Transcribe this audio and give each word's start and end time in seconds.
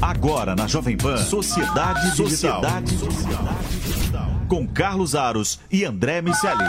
Agora 0.00 0.54
na 0.54 0.66
Jovem 0.66 0.96
Pan, 0.96 1.16
Sociedade 1.16 2.10
Digital. 2.10 2.26
Sociedade 2.28 2.96
Digital. 2.96 4.28
Com 4.48 4.66
Carlos 4.66 5.14
Aros 5.14 5.58
e 5.70 5.84
André 5.84 6.20
Miceli. 6.20 6.64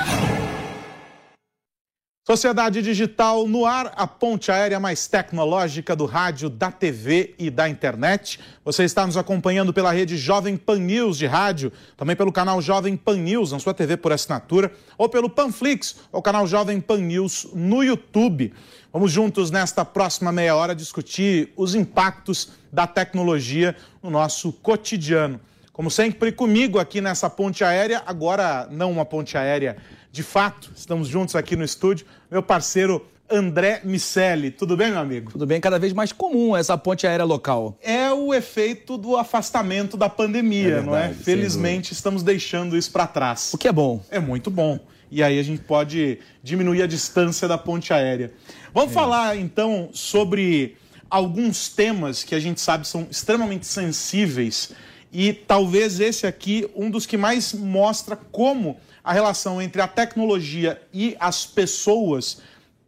Sociedade 2.27 2.81
Digital 2.81 3.47
no 3.47 3.65
ar, 3.65 3.93
a 3.95 4.05
ponte 4.05 4.51
aérea 4.51 4.81
mais 4.81 5.07
tecnológica 5.07 5.95
do 5.95 6.05
rádio, 6.05 6.49
da 6.49 6.69
TV 6.69 7.33
e 7.39 7.49
da 7.49 7.69
internet. 7.69 8.37
Você 8.65 8.83
está 8.83 9.07
nos 9.07 9.15
acompanhando 9.15 9.71
pela 9.71 9.93
rede 9.93 10.17
Jovem 10.17 10.57
Pan 10.57 10.77
News 10.77 11.17
de 11.17 11.25
rádio, 11.25 11.71
também 11.95 12.17
pelo 12.17 12.29
canal 12.33 12.61
Jovem 12.61 12.97
Pan 12.97 13.15
News 13.15 13.53
na 13.53 13.59
sua 13.59 13.73
TV 13.73 13.95
por 13.95 14.11
assinatura, 14.11 14.73
ou 14.97 15.07
pelo 15.07 15.29
Panflix, 15.29 15.99
o 16.11 16.21
canal 16.21 16.45
Jovem 16.45 16.81
Pan 16.81 16.97
News 16.97 17.47
no 17.53 17.81
YouTube. 17.81 18.53
Vamos 18.91 19.09
juntos 19.09 19.49
nesta 19.49 19.85
próxima 19.85 20.29
meia 20.29 20.53
hora 20.53 20.75
discutir 20.75 21.53
os 21.55 21.75
impactos 21.75 22.49
da 22.69 22.85
tecnologia 22.85 23.73
no 24.03 24.09
nosso 24.09 24.51
cotidiano. 24.51 25.39
Como 25.71 25.89
sempre, 25.89 26.31
comigo 26.31 26.77
aqui 26.77 26.99
nessa 26.99 27.29
ponte 27.29 27.63
aérea, 27.63 28.03
agora 28.05 28.67
não 28.69 28.91
uma 28.91 29.05
ponte 29.05 29.37
aérea 29.37 29.77
de 30.17 30.23
fato, 30.23 30.71
estamos 30.75 31.07
juntos 31.07 31.35
aqui 31.35 31.55
no 31.55 31.63
estúdio, 31.63 32.07
meu 32.31 32.41
parceiro 32.41 33.05
André 33.29 33.81
Miceli. 33.83 34.49
Tudo 34.49 34.75
bem, 34.75 34.89
meu 34.89 34.99
amigo? 34.99 35.31
Tudo 35.31 35.45
bem, 35.45 35.61
cada 35.61 35.77
vez 35.77 35.93
mais 35.93 36.11
comum 36.11 36.57
essa 36.57 36.75
ponte 36.75 37.05
aérea 37.05 37.23
local. 37.23 37.77
É 37.83 38.11
o 38.11 38.33
efeito 38.33 38.97
do 38.97 39.15
afastamento 39.15 39.95
da 39.95 40.09
pandemia, 40.09 40.59
é 40.59 40.69
verdade, 40.69 40.87
não 40.87 40.97
é? 40.97 41.13
Felizmente 41.13 41.93
estamos 41.93 42.23
deixando 42.23 42.75
isso 42.75 42.91
para 42.91 43.05
trás. 43.05 43.53
O 43.53 43.59
que 43.59 43.67
é 43.67 43.71
bom. 43.71 44.03
É 44.09 44.17
muito 44.17 44.49
bom. 44.49 44.79
E 45.11 45.21
aí 45.21 45.37
a 45.37 45.43
gente 45.43 45.61
pode 45.61 46.17
diminuir 46.41 46.81
a 46.81 46.87
distância 46.87 47.47
da 47.47 47.59
ponte 47.59 47.93
aérea. 47.93 48.33
Vamos 48.73 48.89
é. 48.89 48.93
falar 48.95 49.37
então 49.37 49.91
sobre 49.93 50.77
alguns 51.11 51.69
temas 51.69 52.23
que 52.23 52.33
a 52.33 52.39
gente 52.39 52.59
sabe 52.59 52.87
são 52.87 53.05
extremamente 53.11 53.67
sensíveis 53.67 54.71
e 55.11 55.31
talvez 55.31 55.99
esse 55.99 56.27
aqui 56.27 56.67
um 56.75 56.89
dos 56.89 57.05
que 57.05 57.17
mais 57.17 57.53
mostra 57.53 58.15
como 58.15 58.77
a 59.07 59.13
relação 59.13 59.61
entre 59.61 59.81
a 59.81 59.87
tecnologia 59.87 60.81
e 60.93 61.15
as 61.17 61.45
pessoas 61.45 62.41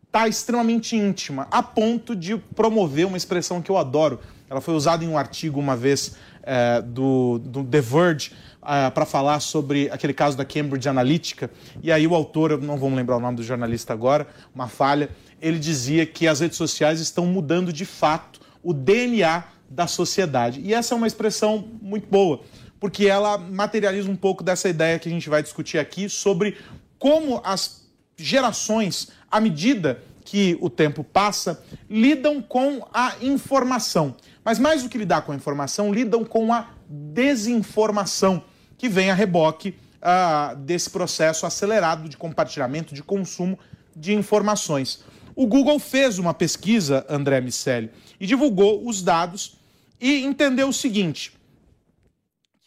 está 0.05 0.27
extremamente 0.27 0.93
íntima, 0.93 1.47
a 1.49 1.63
ponto 1.63 2.13
de 2.13 2.35
promover 2.35 3.07
uma 3.07 3.15
expressão 3.15 3.61
que 3.61 3.71
eu 3.71 3.77
adoro. 3.77 4.19
Ela 4.49 4.59
foi 4.59 4.73
usada 4.73 5.01
em 5.01 5.07
um 5.07 5.17
artigo 5.17 5.61
uma 5.61 5.77
vez 5.77 6.17
é, 6.43 6.81
do, 6.81 7.39
do, 7.39 7.63
The 7.63 7.79
Verge 7.79 8.33
é, 8.61 8.89
para 8.89 9.05
falar 9.05 9.39
sobre 9.39 9.89
aquele 9.91 10.13
caso 10.13 10.35
da 10.35 10.43
Cambridge 10.43 10.89
Analytica. 10.89 11.49
E 11.81 11.89
aí 11.89 12.05
o 12.05 12.13
autor, 12.13 12.61
não 12.61 12.77
vamos 12.77 12.97
lembrar 12.97 13.15
o 13.15 13.21
nome 13.21 13.37
do 13.37 13.43
jornalista 13.43 13.93
agora, 13.93 14.27
uma 14.53 14.67
falha, 14.67 15.09
ele 15.41 15.57
dizia 15.57 16.05
que 16.05 16.27
as 16.27 16.41
redes 16.41 16.57
sociais 16.57 16.99
estão 16.99 17.25
mudando 17.27 17.71
de 17.71 17.85
fato 17.85 18.41
o 18.61 18.73
DNA 18.73 19.45
da 19.69 19.87
sociedade. 19.87 20.59
E 20.59 20.73
essa 20.73 20.93
é 20.93 20.97
uma 20.97 21.07
expressão 21.07 21.65
muito 21.81 22.09
boa 22.09 22.41
porque 22.79 23.05
ela 23.07 23.37
materializa 23.37 24.09
um 24.09 24.15
pouco 24.15 24.43
dessa 24.43 24.69
ideia 24.69 24.99
que 24.99 25.09
a 25.09 25.11
gente 25.11 25.29
vai 25.29 25.43
discutir 25.43 25.77
aqui 25.77 26.09
sobre 26.09 26.57
como 26.97 27.41
as 27.43 27.87
gerações, 28.17 29.09
à 29.29 29.39
medida 29.39 30.01
que 30.23 30.57
o 30.61 30.69
tempo 30.69 31.03
passa, 31.03 31.63
lidam 31.89 32.41
com 32.41 32.87
a 32.93 33.15
informação. 33.21 34.15
Mas 34.43 34.59
mais 34.59 34.83
do 34.83 34.89
que 34.89 34.97
lidar 34.97 35.23
com 35.23 35.31
a 35.31 35.35
informação, 35.35 35.93
lidam 35.93 36.23
com 36.23 36.53
a 36.53 36.69
desinformação, 36.87 38.43
que 38.77 38.87
vem 38.87 39.09
a 39.09 39.13
reboque 39.13 39.75
uh, 39.99 40.55
desse 40.55 40.89
processo 40.89 41.45
acelerado 41.45 42.07
de 42.07 42.15
compartilhamento, 42.15 42.93
de 42.93 43.03
consumo 43.03 43.57
de 43.95 44.13
informações. 44.13 45.03
O 45.35 45.47
Google 45.47 45.79
fez 45.79 46.19
uma 46.19 46.33
pesquisa, 46.33 47.05
André 47.09 47.41
Miceli, 47.41 47.89
e 48.19 48.25
divulgou 48.25 48.87
os 48.87 49.01
dados 49.01 49.57
e 49.99 50.23
entendeu 50.23 50.69
o 50.69 50.73
seguinte: 50.73 51.33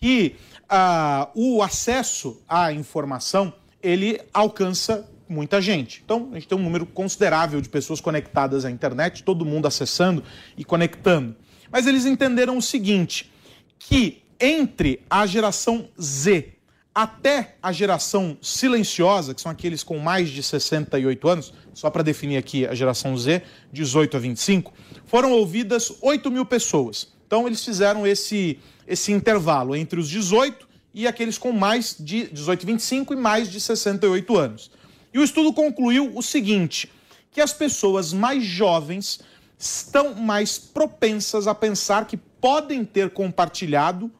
que 0.02 0.34
ah, 0.68 1.30
o 1.32 1.62
acesso 1.62 2.42
à 2.48 2.72
informação 2.72 3.54
ele 3.80 4.20
alcança 4.34 5.08
muita 5.28 5.62
gente. 5.62 6.02
Então, 6.04 6.30
a 6.32 6.34
gente 6.34 6.48
tem 6.48 6.58
um 6.58 6.62
número 6.62 6.84
considerável 6.84 7.60
de 7.60 7.68
pessoas 7.68 8.00
conectadas 8.00 8.64
à 8.64 8.70
internet, 8.70 9.22
todo 9.22 9.44
mundo 9.44 9.68
acessando 9.68 10.24
e 10.58 10.64
conectando. 10.64 11.36
Mas 11.70 11.86
eles 11.86 12.04
entenderam 12.04 12.58
o 12.58 12.62
seguinte, 12.62 13.30
que 13.78 14.24
entre 14.40 15.00
a 15.08 15.24
geração 15.24 15.88
Z 16.00 16.54
até 16.92 17.54
a 17.62 17.70
geração 17.70 18.36
silenciosa, 18.42 19.34
que 19.34 19.40
são 19.40 19.52
aqueles 19.52 19.84
com 19.84 19.98
mais 19.98 20.30
de 20.30 20.42
68 20.42 21.28
anos, 21.28 21.54
só 21.72 21.88
para 21.90 22.02
definir 22.02 22.38
aqui 22.38 22.66
a 22.66 22.74
geração 22.74 23.16
Z, 23.16 23.40
18 23.72 24.16
a 24.16 24.20
25, 24.20 24.74
foram 25.06 25.30
ouvidas 25.30 25.92
8 26.02 26.28
mil 26.28 26.44
pessoas. 26.44 27.12
Então, 27.32 27.46
eles 27.46 27.64
fizeram 27.64 28.06
esse 28.06 28.58
esse 28.86 29.10
intervalo 29.10 29.74
entre 29.74 29.98
os 29.98 30.06
18 30.06 30.68
e 30.92 31.06
aqueles 31.06 31.38
com 31.38 31.50
mais 31.50 31.96
de 31.98 32.26
18 32.26 32.62
e 32.62 32.66
25 32.66 33.14
e 33.14 33.16
mais 33.16 33.50
de 33.50 33.58
68 33.58 34.36
anos. 34.36 34.70
E 35.14 35.18
o 35.18 35.24
estudo 35.24 35.50
concluiu 35.50 36.14
o 36.14 36.22
seguinte: 36.22 36.92
que 37.30 37.40
as 37.40 37.50
pessoas 37.50 38.12
mais 38.12 38.44
jovens 38.44 39.20
estão 39.58 40.14
mais 40.14 40.58
propensas 40.58 41.46
a 41.46 41.54
pensar 41.54 42.06
que 42.06 42.18
podem 42.18 42.84
ter 42.84 43.08
compartilhado 43.08 44.10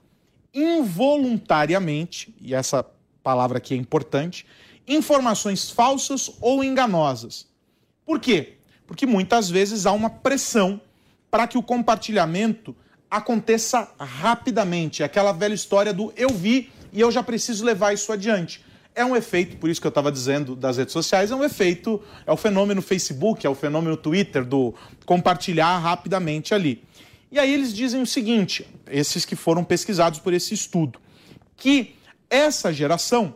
involuntariamente, 0.55 2.35
e 2.41 2.55
essa 2.55 2.83
palavra 3.23 3.59
aqui 3.59 3.75
é 3.75 3.77
importante, 3.77 4.47
informações 4.89 5.69
falsas 5.69 6.31
ou 6.41 6.65
enganosas. 6.65 7.47
Por 8.07 8.19
quê? 8.19 8.55
Porque 8.87 9.05
muitas 9.05 9.51
vezes 9.51 9.85
há 9.85 9.93
uma 9.93 10.09
pressão 10.09 10.81
para 11.31 11.47
que 11.47 11.59
o 11.59 11.63
compartilhamento 11.63 12.75
aconteça 13.13 13.87
rapidamente. 13.99 15.03
Aquela 15.03 15.33
velha 15.33 15.53
história 15.53 15.93
do 15.93 16.11
eu 16.17 16.31
vi 16.31 16.73
e 16.91 16.99
eu 16.99 17.13
já 17.13 17.23
preciso 17.23 17.63
levar 17.63 17.93
isso 17.93 18.11
adiante. 18.11 18.65
É 18.95 19.05
um 19.05 19.15
efeito, 19.15 19.59
por 19.59 19.69
isso 19.69 19.79
que 19.79 19.87
eu 19.87 19.91
estava 19.91 20.11
dizendo 20.11 20.57
das 20.57 20.79
redes 20.79 20.95
sociais, 20.95 21.31
é 21.31 21.37
um 21.37 21.45
efeito, 21.45 22.03
é 22.27 22.33
o 22.33 22.39
fenômeno 22.39 22.81
Facebook, 22.81 23.47
é 23.47 23.51
o 23.51 23.55
fenômeno 23.55 23.99
Twitter, 23.99 24.47
do 24.47 24.75
compartilhar 25.05 25.79
rapidamente 25.79 26.55
ali. 26.55 26.83
E 27.31 27.39
aí 27.39 27.53
eles 27.53 27.75
dizem 27.75 28.01
o 28.01 28.07
seguinte, 28.07 28.67
esses 28.91 29.27
que 29.27 29.37
foram 29.37 29.63
pesquisados 29.63 30.19
por 30.19 30.33
esse 30.33 30.55
estudo, 30.55 30.99
que 31.55 31.95
essa 32.31 32.73
geração 32.73 33.35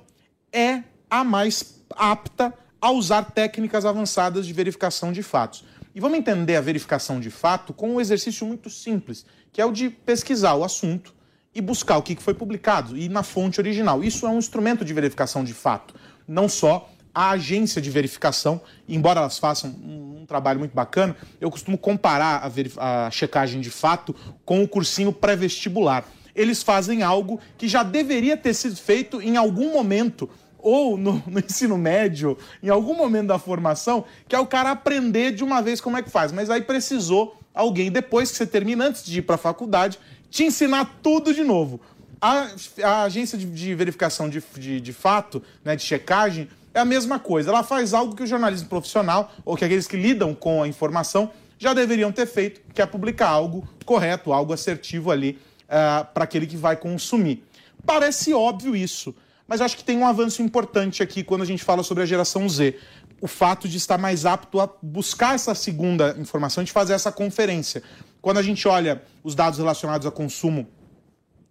é 0.50 0.82
a 1.10 1.22
mais 1.22 1.82
apta 1.90 2.52
a 2.80 2.90
usar 2.90 3.24
técnicas 3.24 3.84
avançadas 3.84 4.46
de 4.46 4.54
verificação 4.54 5.12
de 5.12 5.22
fatos. 5.22 5.64
E 5.96 6.00
vamos 6.00 6.18
entender 6.18 6.56
a 6.56 6.60
verificação 6.60 7.18
de 7.18 7.30
fato 7.30 7.72
com 7.72 7.94
um 7.94 7.98
exercício 7.98 8.46
muito 8.46 8.68
simples, 8.68 9.24
que 9.50 9.62
é 9.62 9.64
o 9.64 9.72
de 9.72 9.88
pesquisar 9.88 10.54
o 10.54 10.62
assunto 10.62 11.14
e 11.54 11.60
buscar 11.62 11.96
o 11.96 12.02
que 12.02 12.14
foi 12.16 12.34
publicado 12.34 12.98
e 12.98 13.08
na 13.08 13.22
fonte 13.22 13.58
original. 13.58 14.04
Isso 14.04 14.26
é 14.26 14.28
um 14.28 14.36
instrumento 14.36 14.84
de 14.84 14.92
verificação 14.92 15.42
de 15.42 15.54
fato, 15.54 15.94
não 16.28 16.50
só 16.50 16.90
a 17.14 17.30
agência 17.30 17.80
de 17.80 17.88
verificação, 17.88 18.60
embora 18.86 19.20
elas 19.20 19.38
façam 19.38 19.70
um, 19.70 20.26
trabalho 20.26 20.58
muito 20.58 20.74
bacana, 20.74 21.16
eu 21.40 21.50
costumo 21.50 21.78
comparar 21.78 22.52
a, 22.78 23.06
a 23.06 23.10
checagem 23.10 23.62
de 23.62 23.70
fato 23.70 24.14
com 24.44 24.62
o 24.62 24.68
cursinho 24.68 25.14
pré-vestibular. 25.14 26.04
Eles 26.34 26.62
fazem 26.62 27.02
algo 27.02 27.40
que 27.56 27.66
já 27.68 27.82
deveria 27.82 28.36
ter 28.36 28.52
sido 28.52 28.76
feito 28.76 29.22
em 29.22 29.38
algum 29.38 29.72
momento 29.72 30.28
ou 30.66 30.98
no, 30.98 31.22
no, 31.30 31.38
ensino 31.38 31.78
médio, 31.78 32.36
em 32.60 32.68
algum 32.68 32.94
momento 32.94 33.28
da 33.28 33.38
formação, 33.38 34.04
que 34.26 34.34
é 34.34 34.38
o 34.40 34.46
cara 34.46 34.72
aprender 34.72 35.30
de 35.30 35.44
uma 35.44 35.62
vez 35.62 35.80
como 35.80 35.96
é 35.96 36.02
que 36.02 36.10
faz. 36.10 36.32
Mas 36.32 36.50
aí 36.50 36.60
precisou 36.60 37.38
alguém, 37.54 37.88
depois 37.88 38.32
que 38.32 38.36
você 38.36 38.46
termina, 38.46 38.86
antes 38.86 39.04
de 39.04 39.20
ir 39.20 39.22
para 39.22 39.36
a 39.36 39.38
faculdade, 39.38 39.96
te 40.28 40.42
ensinar 40.42 40.98
tudo 41.00 41.32
de 41.32 41.44
novo. 41.44 41.80
A, 42.20 42.48
a 42.82 43.02
agência 43.04 43.38
de, 43.38 43.46
de 43.46 43.74
verificação 43.76 44.28
de, 44.28 44.42
de, 44.58 44.80
de, 44.80 44.92
fato, 44.92 45.40
né, 45.64 45.76
de 45.76 45.82
checagem, 45.82 46.48
é 46.74 46.80
a 46.80 46.84
mesma 46.84 47.20
coisa. 47.20 47.50
Ela 47.50 47.62
faz 47.62 47.94
algo 47.94 48.16
que 48.16 48.24
o 48.24 48.26
jornalismo 48.26 48.68
profissional, 48.68 49.32
ou 49.44 49.56
que 49.56 49.64
aqueles 49.64 49.86
que 49.86 49.96
lidam 49.96 50.34
com 50.34 50.64
a 50.64 50.66
informação, 50.66 51.30
já 51.56 51.72
deveriam 51.72 52.10
ter 52.10 52.26
feito, 52.26 52.60
que 52.74 52.82
é 52.82 52.86
publicar 52.86 53.28
algo 53.28 53.66
correto, 53.84 54.32
algo 54.32 54.52
assertivo 54.52 55.12
ali 55.12 55.38
uh, 55.64 56.04
para 56.12 56.24
aquele 56.24 56.46
que 56.46 56.56
vai 56.56 56.76
consumir. 56.76 57.44
Parece 57.86 58.34
óbvio 58.34 58.74
isso, 58.74 59.14
mas 59.46 59.60
acho 59.60 59.76
que 59.76 59.84
tem 59.84 59.96
um 59.96 60.06
avanço 60.06 60.42
importante 60.42 61.02
aqui 61.02 61.22
quando 61.22 61.42
a 61.42 61.46
gente 61.46 61.62
fala 61.62 61.82
sobre 61.82 62.02
a 62.02 62.06
geração 62.06 62.48
Z 62.48 62.76
o 63.20 63.26
fato 63.26 63.68
de 63.68 63.76
estar 63.76 63.98
mais 63.98 64.26
apto 64.26 64.60
a 64.60 64.68
buscar 64.82 65.34
essa 65.34 65.54
segunda 65.54 66.14
informação, 66.18 66.62
de 66.62 66.72
fazer 66.72 66.92
essa 66.92 67.10
conferência. 67.10 67.82
Quando 68.20 68.38
a 68.38 68.42
gente 68.42 68.66
olha 68.68 69.02
os 69.22 69.34
dados 69.34 69.58
relacionados 69.58 70.06
a 70.06 70.10
consumo 70.10 70.66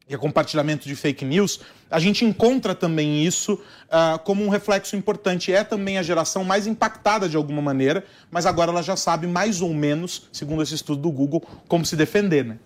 e 0.07 0.13
a 0.13 0.18
compartilhamento 0.18 0.88
de 0.88 0.95
fake 0.95 1.25
news, 1.25 1.62
a 1.89 2.00
gente 2.00 2.24
encontra 2.24 2.75
também 2.75 3.24
isso 3.24 3.53
uh, 3.53 4.19
como 4.24 4.44
um 4.44 4.50
reflexo 4.50 4.95
importante. 4.95 5.51
É 5.51 5.63
também 5.63 5.98
a 5.98 6.03
geração 6.03 6.44
mais 6.44 6.68
impactada 6.68 7.27
de 7.27 7.36
alguma 7.36 7.62
maneira, 7.62 8.06
mas 8.30 8.45
agora 8.45 8.71
ela 8.71 8.83
já 8.83 8.95
sabe 8.95 9.25
mais 9.25 9.62
ou 9.62 9.74
menos, 9.74 10.30
segundo 10.31 10.62
esse 10.62 10.75
estudo 10.75 11.01
do 11.01 11.12
Google, 11.12 11.41
como 11.68 11.86
se 11.86 11.95
defender, 11.95 12.45
né? 12.45 12.59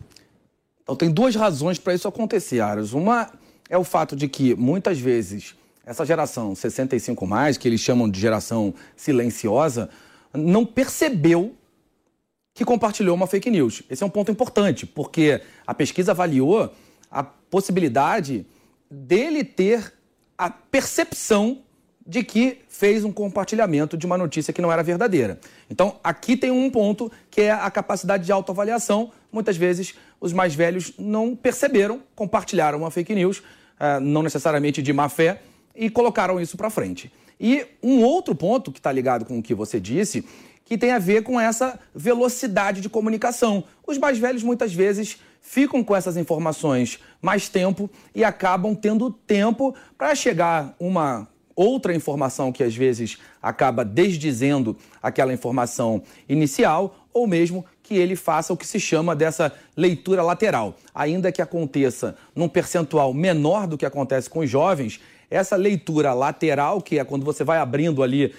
Então 0.83 0.95
tem 0.95 1.11
duas 1.11 1.35
razões 1.35 1.77
para 1.77 1.93
isso 1.93 2.07
acontecer, 2.07 2.59
Aras. 2.59 2.93
Uma 2.93 3.31
é 3.69 3.77
o 3.77 3.83
fato 3.83 4.15
de 4.15 4.27
que 4.27 4.55
muitas 4.55 4.99
vezes 4.99 5.55
essa 5.85 6.05
geração 6.05 6.53
65 6.53 7.25
mais, 7.25 7.57
que 7.57 7.67
eles 7.67 7.79
chamam 7.79 8.09
de 8.09 8.19
geração 8.19 8.73
silenciosa, 8.95 9.89
não 10.33 10.65
percebeu 10.65 11.55
que 12.53 12.65
compartilhou 12.65 13.15
uma 13.15 13.25
fake 13.25 13.49
news. 13.49 13.83
Esse 13.89 14.03
é 14.03 14.05
um 14.05 14.09
ponto 14.09 14.31
importante, 14.31 14.85
porque 14.85 15.41
a 15.65 15.73
pesquisa 15.73 16.11
avaliou 16.11 16.73
a 17.09 17.23
possibilidade 17.23 18.45
dele 18.89 19.43
ter 19.43 19.93
a 20.37 20.49
percepção 20.49 21.61
de 22.09 22.23
que 22.23 22.61
fez 22.67 23.05
um 23.05 23.11
compartilhamento 23.11 23.95
de 23.95 24.07
uma 24.07 24.17
notícia 24.17 24.51
que 24.51 24.63
não 24.63 24.71
era 24.71 24.81
verdadeira. 24.81 25.39
Então, 25.69 25.97
aqui 26.03 26.35
tem 26.35 26.49
um 26.49 26.67
ponto 26.67 27.11
que 27.29 27.41
é 27.41 27.51
a 27.51 27.69
capacidade 27.69 28.25
de 28.25 28.31
autoavaliação. 28.31 29.11
Muitas 29.31 29.55
vezes, 29.55 29.93
os 30.19 30.33
mais 30.33 30.55
velhos 30.55 30.91
não 30.97 31.35
perceberam, 31.35 32.01
compartilharam 32.15 32.79
uma 32.79 32.89
fake 32.89 33.13
news, 33.13 33.37
uh, 33.37 33.99
não 34.01 34.23
necessariamente 34.23 34.81
de 34.81 34.91
má 34.91 35.07
fé, 35.07 35.43
e 35.75 35.87
colocaram 35.87 36.41
isso 36.41 36.57
para 36.57 36.71
frente. 36.71 37.13
E 37.39 37.63
um 37.81 38.01
outro 38.01 38.33
ponto 38.33 38.71
que 38.71 38.79
está 38.79 38.91
ligado 38.91 39.23
com 39.23 39.37
o 39.37 39.43
que 39.43 39.53
você 39.53 39.79
disse, 39.79 40.25
que 40.65 40.79
tem 40.79 40.91
a 40.91 40.99
ver 40.99 41.21
com 41.21 41.39
essa 41.39 41.79
velocidade 41.93 42.81
de 42.81 42.89
comunicação. 42.89 43.63
Os 43.85 43.99
mais 43.99 44.17
velhos 44.17 44.41
muitas 44.41 44.73
vezes 44.73 45.19
ficam 45.41 45.83
com 45.83 45.95
essas 45.95 46.17
informações 46.17 46.99
mais 47.21 47.47
tempo 47.49 47.87
e 48.15 48.23
acabam 48.23 48.73
tendo 48.73 49.11
tempo 49.11 49.75
para 49.95 50.15
chegar 50.15 50.75
uma 50.79 51.27
outra 51.59 51.93
informação 51.93 52.53
que 52.53 52.63
às 52.63 52.73
vezes 52.73 53.17
acaba 53.41 53.83
desdizendo 53.83 54.77
aquela 55.03 55.33
informação 55.33 56.01
inicial, 56.27 56.95
ou 57.13 57.27
mesmo 57.27 57.65
que 57.83 57.95
ele 57.95 58.15
faça 58.15 58.53
o 58.53 58.57
que 58.57 58.65
se 58.65 58.79
chama 58.79 59.13
dessa 59.13 59.51
leitura 59.75 60.23
lateral. 60.23 60.77
Ainda 60.95 61.33
que 61.33 61.41
aconteça 61.41 62.15
num 62.33 62.47
percentual 62.47 63.13
menor 63.13 63.67
do 63.67 63.77
que 63.77 63.85
acontece 63.85 64.29
com 64.29 64.39
os 64.39 64.49
jovens, 64.49 65.01
essa 65.29 65.57
leitura 65.57 66.13
lateral, 66.13 66.81
que 66.81 66.97
é 66.97 67.03
quando 67.03 67.25
você 67.25 67.43
vai 67.43 67.57
abrindo 67.57 68.01
ali 68.01 68.27
uh, 68.27 68.31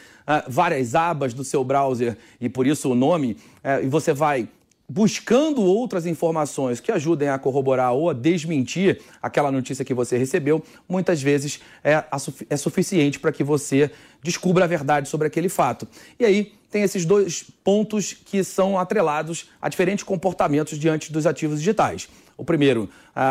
várias 0.48 0.94
abas 0.94 1.34
do 1.34 1.44
seu 1.44 1.62
browser, 1.62 2.16
e 2.40 2.48
por 2.48 2.66
isso 2.66 2.90
o 2.90 2.94
nome, 2.94 3.36
uh, 3.62 3.84
e 3.84 3.86
você 3.86 4.14
vai 4.14 4.48
buscando 4.92 5.62
outras 5.62 6.04
informações 6.04 6.80
que 6.80 6.90
ajudem 6.90 7.28
a 7.28 7.38
corroborar 7.38 7.92
ou 7.92 8.10
a 8.10 8.12
desmentir 8.12 9.00
aquela 9.22 9.52
notícia 9.52 9.84
que 9.84 9.94
você 9.94 10.18
recebeu, 10.18 10.64
muitas 10.88 11.22
vezes 11.22 11.60
é, 11.84 12.02
é 12.50 12.56
suficiente 12.56 13.20
para 13.20 13.30
que 13.30 13.44
você 13.44 13.88
descubra 14.20 14.64
a 14.64 14.66
verdade 14.66 15.08
sobre 15.08 15.28
aquele 15.28 15.48
fato. 15.48 15.86
E 16.18 16.24
aí 16.24 16.52
tem 16.72 16.82
esses 16.82 17.04
dois 17.04 17.44
pontos 17.62 18.12
que 18.12 18.42
são 18.42 18.76
atrelados 18.76 19.48
a 19.62 19.68
diferentes 19.68 20.02
comportamentos 20.02 20.76
diante 20.76 21.12
dos 21.12 21.24
ativos 21.24 21.60
digitais. 21.60 22.08
O 22.36 22.44
primeiro, 22.44 22.90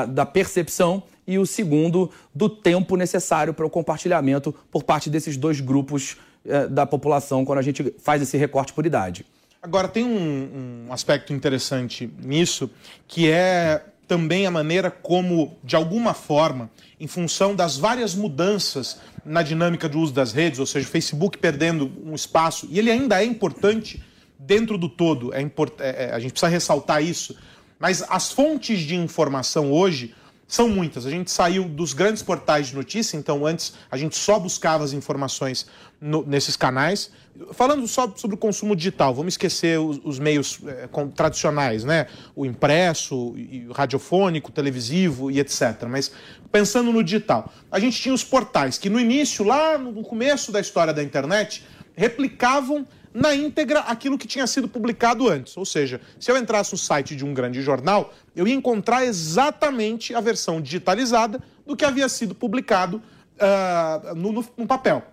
da 0.10 0.26
percepção, 0.26 1.04
e 1.28 1.38
o 1.38 1.46
segundo, 1.46 2.10
do 2.34 2.50
tempo 2.50 2.96
necessário 2.96 3.54
para 3.54 3.66
o 3.66 3.70
compartilhamento 3.70 4.56
por 4.72 4.84
parte 4.84 5.10
desses 5.10 5.36
dois 5.36 5.60
grupos 5.60 6.18
é, 6.46 6.68
da 6.68 6.86
população 6.86 7.46
quando 7.46 7.60
a 7.60 7.62
gente 7.62 7.94
faz 8.00 8.22
esse 8.22 8.36
recorte 8.36 8.74
por 8.74 8.86
idade. 8.86 9.26
Agora, 9.62 9.90
tem 9.90 10.06
um, 10.06 10.86
um 10.88 10.94
aspecto 10.94 11.34
interessante 11.34 12.10
nisso, 12.24 12.70
que 13.08 13.30
é 13.30 13.84
também 14.08 14.48
a 14.48 14.52
maneira 14.52 14.90
como, 14.90 15.58
de 15.64 15.76
alguma 15.76 16.14
forma, 16.14 16.72
em 17.00 17.08
função 17.08 17.54
das 17.54 17.78
várias 17.78 18.16
mudanças 18.16 19.02
na 19.26 19.44
dinâmica 19.44 19.90
do 19.90 20.00
uso 20.00 20.14
das 20.14 20.32
redes, 20.32 20.60
ou 20.60 20.66
seja, 20.66 20.88
o 20.88 20.90
Facebook 20.90 21.38
perdendo 21.38 21.92
um 22.04 22.16
espaço, 22.16 22.68
e 22.72 22.80
ele 22.80 22.90
ainda 22.90 23.22
é 23.22 23.26
importante 23.26 24.02
dentro 24.38 24.78
do 24.78 24.88
todo, 24.88 25.34
é 25.34 25.42
import... 25.42 25.74
É, 25.80 26.06
é, 26.06 26.12
a 26.14 26.20
gente 26.20 26.32
precisa 26.32 26.50
ressaltar 26.50 27.04
isso, 27.04 27.36
mas 27.78 28.02
as 28.10 28.32
fontes 28.32 28.80
de 28.80 28.96
informação 28.96 29.72
hoje 29.72 30.16
são 30.50 30.68
muitas. 30.68 31.06
A 31.06 31.12
gente 31.12 31.30
saiu 31.30 31.66
dos 31.66 31.94
grandes 31.94 32.24
portais 32.24 32.69
de 32.69 32.75
notícia, 32.75 33.16
então 33.16 33.46
antes 33.46 33.74
a 33.90 33.96
gente 33.96 34.18
só 34.18 34.40
buscava 34.40 34.84
as 34.84 34.94
informações 34.94 35.68
no, 36.01 36.25
nesses 36.25 36.57
canais. 36.57 37.12
Falando 37.54 37.88
só 37.88 38.12
sobre 38.16 38.34
o 38.34 38.38
consumo 38.38 38.75
digital, 38.75 39.13
vamos 39.13 39.36
esquecer 39.36 39.80
os, 39.80 40.01
os 40.04 40.18
meios 40.18 40.60
é, 40.66 40.88
com, 40.88 41.07
tradicionais, 41.07 41.84
né? 41.84 42.07
O 42.36 42.48
impresso, 42.48 43.16
o 43.16 43.72
radiofônico, 43.72 44.51
televisivo 44.51 45.30
e 45.30 45.40
etc. 45.40 45.84
Mas 45.88 46.12
pensando 46.52 46.92
no 46.92 47.04
digital, 47.04 47.54
a 47.72 47.80
gente 47.80 48.02
tinha 48.02 48.13
os 48.13 48.24
portais 48.24 48.80
que 48.80 48.90
no 48.90 49.00
início, 49.00 49.45
lá 49.45 49.78
no 49.78 50.02
começo 50.02 50.52
da 50.52 50.60
história 50.60 50.92
da 50.92 51.04
internet, 51.04 51.63
replicavam 51.95 52.88
na 53.14 53.34
íntegra 53.34 53.82
aquilo 53.82 54.18
que 54.18 54.28
tinha 54.28 54.46
sido 54.48 54.68
publicado 54.68 55.28
antes. 55.28 55.56
Ou 55.58 55.66
seja, 55.66 56.00
se 56.20 56.32
eu 56.32 56.38
entrasse 56.38 56.72
no 56.72 56.78
site 56.78 57.16
de 57.16 57.26
um 57.26 57.34
grande 57.34 57.62
jornal, 57.62 58.14
eu 58.36 58.48
ia 58.48 58.54
encontrar 58.54 59.06
exatamente 59.06 60.14
a 60.14 60.22
versão 60.22 60.62
digitalizada 60.62 61.42
do 61.66 61.76
que 61.76 61.86
havia 61.86 62.08
sido 62.10 62.34
publicado 62.36 63.02
uh, 63.38 64.16
no, 64.16 64.32
no, 64.32 64.46
no 64.58 64.68
papel. 64.68 65.04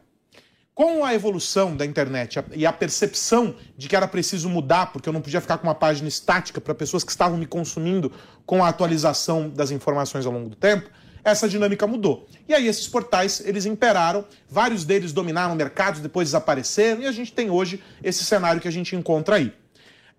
Com 0.74 1.04
a 1.06 1.14
evolução 1.14 1.74
da 1.74 1.86
internet 1.86 2.38
e 2.54 2.66
a 2.66 2.72
percepção 2.72 3.54
de 3.78 3.88
que 3.88 3.96
era 3.96 4.06
preciso 4.06 4.48
mudar, 4.50 4.92
porque 4.92 5.08
eu 5.08 5.12
não 5.12 5.22
podia 5.22 5.40
ficar 5.40 5.56
com 5.56 5.66
uma 5.66 5.74
página 5.74 6.06
estática 6.06 6.60
para 6.60 6.74
pessoas 6.74 7.02
que 7.02 7.10
estavam 7.10 7.38
me 7.38 7.46
consumindo 7.46 8.12
com 8.44 8.62
a 8.62 8.68
atualização 8.68 9.48
das 9.48 9.70
informações 9.70 10.26
ao 10.26 10.32
longo 10.32 10.50
do 10.50 10.56
tempo, 10.56 10.90
essa 11.26 11.48
dinâmica 11.48 11.88
mudou. 11.88 12.24
E 12.48 12.54
aí 12.54 12.68
esses 12.68 12.86
portais, 12.86 13.42
eles 13.44 13.66
imperaram, 13.66 14.24
vários 14.48 14.84
deles 14.84 15.12
dominaram 15.12 15.56
mercados, 15.56 16.00
depois 16.00 16.28
desapareceram, 16.28 17.02
e 17.02 17.06
a 17.06 17.10
gente 17.10 17.32
tem 17.32 17.50
hoje 17.50 17.82
esse 18.00 18.24
cenário 18.24 18.60
que 18.60 18.68
a 18.68 18.70
gente 18.70 18.94
encontra 18.94 19.34
aí. 19.34 19.52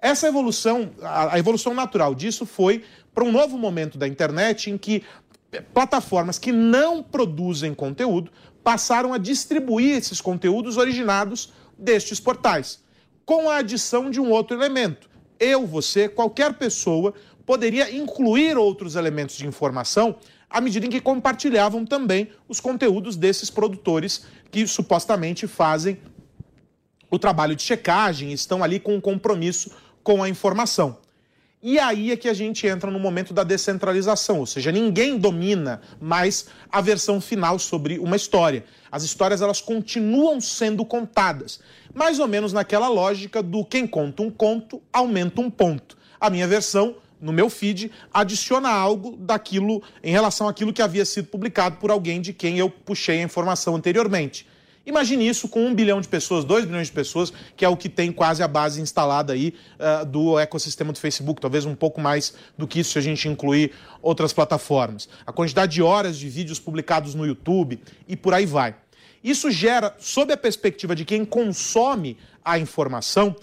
Essa 0.02 0.28
evolução, 0.28 0.92
a 1.02 1.40
evolução 1.40 1.74
natural 1.74 2.14
disso 2.14 2.46
foi 2.46 2.84
para 3.16 3.24
um 3.24 3.32
novo 3.32 3.58
momento 3.58 3.98
da 3.98 4.06
internet 4.06 4.70
em 4.70 4.78
que 4.78 5.02
plataformas 5.74 6.38
que 6.38 6.52
não 6.52 7.02
produzem 7.02 7.74
conteúdo 7.74 8.30
passaram 8.62 9.14
a 9.14 9.18
distribuir 9.18 9.96
esses 9.96 10.20
conteúdos 10.20 10.76
originados 10.76 11.54
destes 11.78 12.20
portais, 12.20 12.84
com 13.26 13.50
a 13.50 13.60
adição 13.60 14.12
de 14.12 14.20
um 14.20 14.30
outro 14.30 14.58
elemento. 14.58 15.10
Eu, 15.40 15.66
você, 15.66 16.10
qualquer 16.10 16.56
pessoa 16.56 17.14
poderia 17.46 17.96
incluir 17.96 18.58
outros 18.58 18.98
elementos 18.98 19.38
de 19.38 19.48
informação 19.48 20.18
à 20.50 20.62
medida 20.62 20.86
em 20.86 20.90
que 20.90 21.02
compartilhavam 21.02 21.86
também 21.86 22.30
os 22.48 22.60
conteúdos 22.60 23.16
desses 23.16 23.50
produtores 23.50 24.26
que 24.50 24.66
supostamente 24.66 25.48
fazem 25.48 26.00
o 27.10 27.18
trabalho 27.18 27.56
de 27.56 27.64
checagem, 27.64 28.32
estão 28.32 28.64
ali 28.64 28.80
com 28.80 28.96
um 28.96 29.02
compromisso 29.02 29.72
com 30.04 30.22
a 30.22 30.30
informação. 30.30 30.98
E 31.62 31.80
aí 31.80 32.12
é 32.12 32.16
que 32.16 32.30
a 32.30 32.34
gente 32.34 32.68
entra 32.68 32.92
no 32.92 33.00
momento 33.00 33.34
da 33.34 33.44
descentralização, 33.44 34.40
ou 34.40 34.46
seja, 34.46 34.72
ninguém 34.72 35.18
domina 35.18 35.82
mais 36.00 36.48
a 36.72 36.82
versão 36.82 37.20
final 37.20 37.58
sobre 37.58 37.98
uma 37.98 38.16
história. 38.16 38.64
As 38.92 39.04
histórias 39.04 39.42
elas 39.42 39.60
continuam 39.60 40.40
sendo 40.40 40.86
contadas, 40.86 41.60
mais 41.94 42.20
ou 42.20 42.28
menos 42.28 42.54
naquela 42.54 42.88
lógica 42.88 43.42
do 43.42 43.66
quem 43.66 43.88
conta 43.88 44.22
um 44.22 44.30
conto 44.30 44.82
aumenta 44.94 45.42
um 45.42 45.50
ponto. 45.50 45.98
A 46.20 46.30
minha 46.30 46.48
versão 46.48 46.96
no 47.20 47.32
meu 47.32 47.50
feed 47.50 47.92
adiciona 48.14 48.70
algo 48.70 49.18
daquilo 49.18 49.82
em 50.04 50.12
relação 50.12 50.48
àquilo 50.48 50.74
que 50.74 50.82
havia 50.82 51.06
sido 51.06 51.28
publicado 51.28 51.78
por 51.78 51.92
alguém 51.92 52.22
de 52.22 52.34
quem 52.34 52.58
eu 52.58 52.70
puxei 52.70 53.20
a 53.20 53.24
informação 53.24 53.76
anteriormente. 53.76 54.48
Imagine 54.88 55.28
isso 55.28 55.50
com 55.50 55.66
um 55.66 55.76
bilhão 55.76 56.00
de 56.00 56.08
pessoas, 56.08 56.46
dois 56.46 56.64
bilhões 56.64 56.88
de 56.88 56.94
pessoas, 56.94 57.34
que 57.58 57.66
é 57.66 57.68
o 57.68 57.76
que 57.76 57.90
tem 57.90 58.10
quase 58.10 58.42
a 58.42 58.48
base 58.48 58.80
instalada 58.80 59.34
aí 59.34 59.54
uh, 59.78 60.06
do 60.06 60.40
ecossistema 60.40 60.94
do 60.94 61.00
Facebook, 61.00 61.42
talvez 61.42 61.66
um 61.66 61.76
pouco 61.76 62.00
mais 62.00 62.34
do 62.58 62.66
que 62.66 62.80
isso 62.80 62.92
se 62.92 62.98
a 62.98 63.02
gente 63.02 63.28
incluir 63.28 63.74
outras 64.02 64.32
plataformas. 64.32 65.10
A 65.26 65.34
quantidade 65.34 65.74
de 65.74 65.82
horas 65.82 66.18
de 66.18 66.30
vídeos 66.30 66.58
publicados 66.58 67.14
no 67.16 67.26
YouTube 67.26 67.82
e 68.08 68.16
por 68.16 68.34
aí 68.34 68.46
vai. 68.46 68.76
Isso 69.22 69.52
gera, 69.52 69.94
sob 70.00 70.32
a 70.32 70.38
perspectiva 70.38 70.96
de 70.96 71.04
quem 71.04 71.26
consome 71.26 72.18
a 72.46 72.58
informação, 72.58 73.36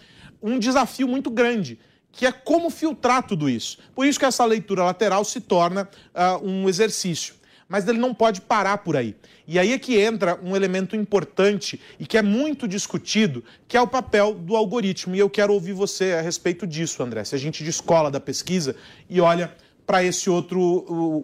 um 0.42 0.58
desafio 0.58 1.06
muito 1.06 1.30
grande 1.30 1.78
que 2.14 2.24
é 2.24 2.32
como 2.32 2.70
filtrar 2.70 3.26
tudo 3.26 3.48
isso. 3.48 3.78
Por 3.94 4.06
isso 4.06 4.18
que 4.18 4.24
essa 4.24 4.44
leitura 4.44 4.84
lateral 4.84 5.24
se 5.24 5.40
torna 5.40 5.88
uh, 6.14 6.46
um 6.46 6.68
exercício. 6.68 7.34
Mas 7.68 7.88
ele 7.88 7.98
não 7.98 8.14
pode 8.14 8.40
parar 8.40 8.78
por 8.78 8.96
aí. 8.96 9.16
E 9.48 9.58
aí 9.58 9.72
é 9.72 9.78
que 9.78 9.98
entra 9.98 10.38
um 10.42 10.54
elemento 10.54 10.94
importante 10.94 11.80
e 11.98 12.06
que 12.06 12.16
é 12.16 12.22
muito 12.22 12.68
discutido, 12.68 13.42
que 13.66 13.76
é 13.76 13.80
o 13.80 13.86
papel 13.86 14.34
do 14.34 14.54
algoritmo. 14.54 15.16
E 15.16 15.18
eu 15.18 15.28
quero 15.28 15.52
ouvir 15.52 15.72
você 15.72 16.12
a 16.12 16.20
respeito 16.20 16.66
disso, 16.66 17.02
André. 17.02 17.24
Se 17.24 17.34
a 17.34 17.38
gente 17.38 17.64
descola 17.64 18.10
da 18.10 18.20
pesquisa 18.20 18.76
e 19.08 19.20
olha 19.20 19.52
para 19.86 20.04
esse 20.04 20.30
outro 20.30 20.60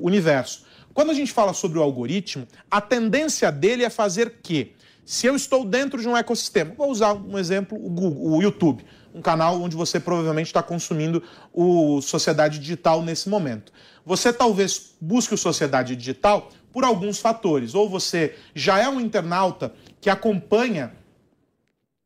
universo. 0.03 0.65
Quando 0.93 1.11
a 1.11 1.15
gente 1.15 1.33
fala 1.33 1.53
sobre 1.53 1.79
o 1.79 1.83
algoritmo, 1.83 2.47
a 2.71 2.81
tendência 2.81 3.51
dele 3.53 3.85
é 3.85 3.91
fazer 3.91 4.39
que, 4.43 4.73
se 5.05 5.27
eu 5.27 5.37
estou 5.37 5.65
dentro 5.65 6.01
de 6.01 6.09
um 6.09 6.17
ecossistema, 6.17 6.75
vou 6.77 6.91
usar 6.91 7.15
um 7.15 7.39
exemplo, 7.39 7.79
o 7.79 7.89
Google, 7.89 8.33
o 8.33 8.43
YouTube 8.43 8.85
um 9.15 9.21
canal 9.21 9.61
onde 9.61 9.77
você 9.77 9.99
provavelmente 9.99 10.47
está 10.47 10.63
consumindo 10.63 11.23
o 11.53 12.01
Sociedade 12.01 12.59
Digital 12.59 13.03
nesse 13.03 13.29
momento. 13.29 13.73
Você 14.05 14.33
talvez 14.33 14.95
busque 15.01 15.35
o 15.35 15.39
Sociedade 15.39 15.95
Digital 15.97 16.51
por 16.73 16.85
alguns 16.85 17.19
fatores. 17.19 17.75
Ou 17.75 17.89
você 17.89 18.35
já 18.55 18.79
é 18.79 18.89
um 18.89 19.01
internauta 19.01 19.73
que 20.01 20.11
acompanha 20.11 20.93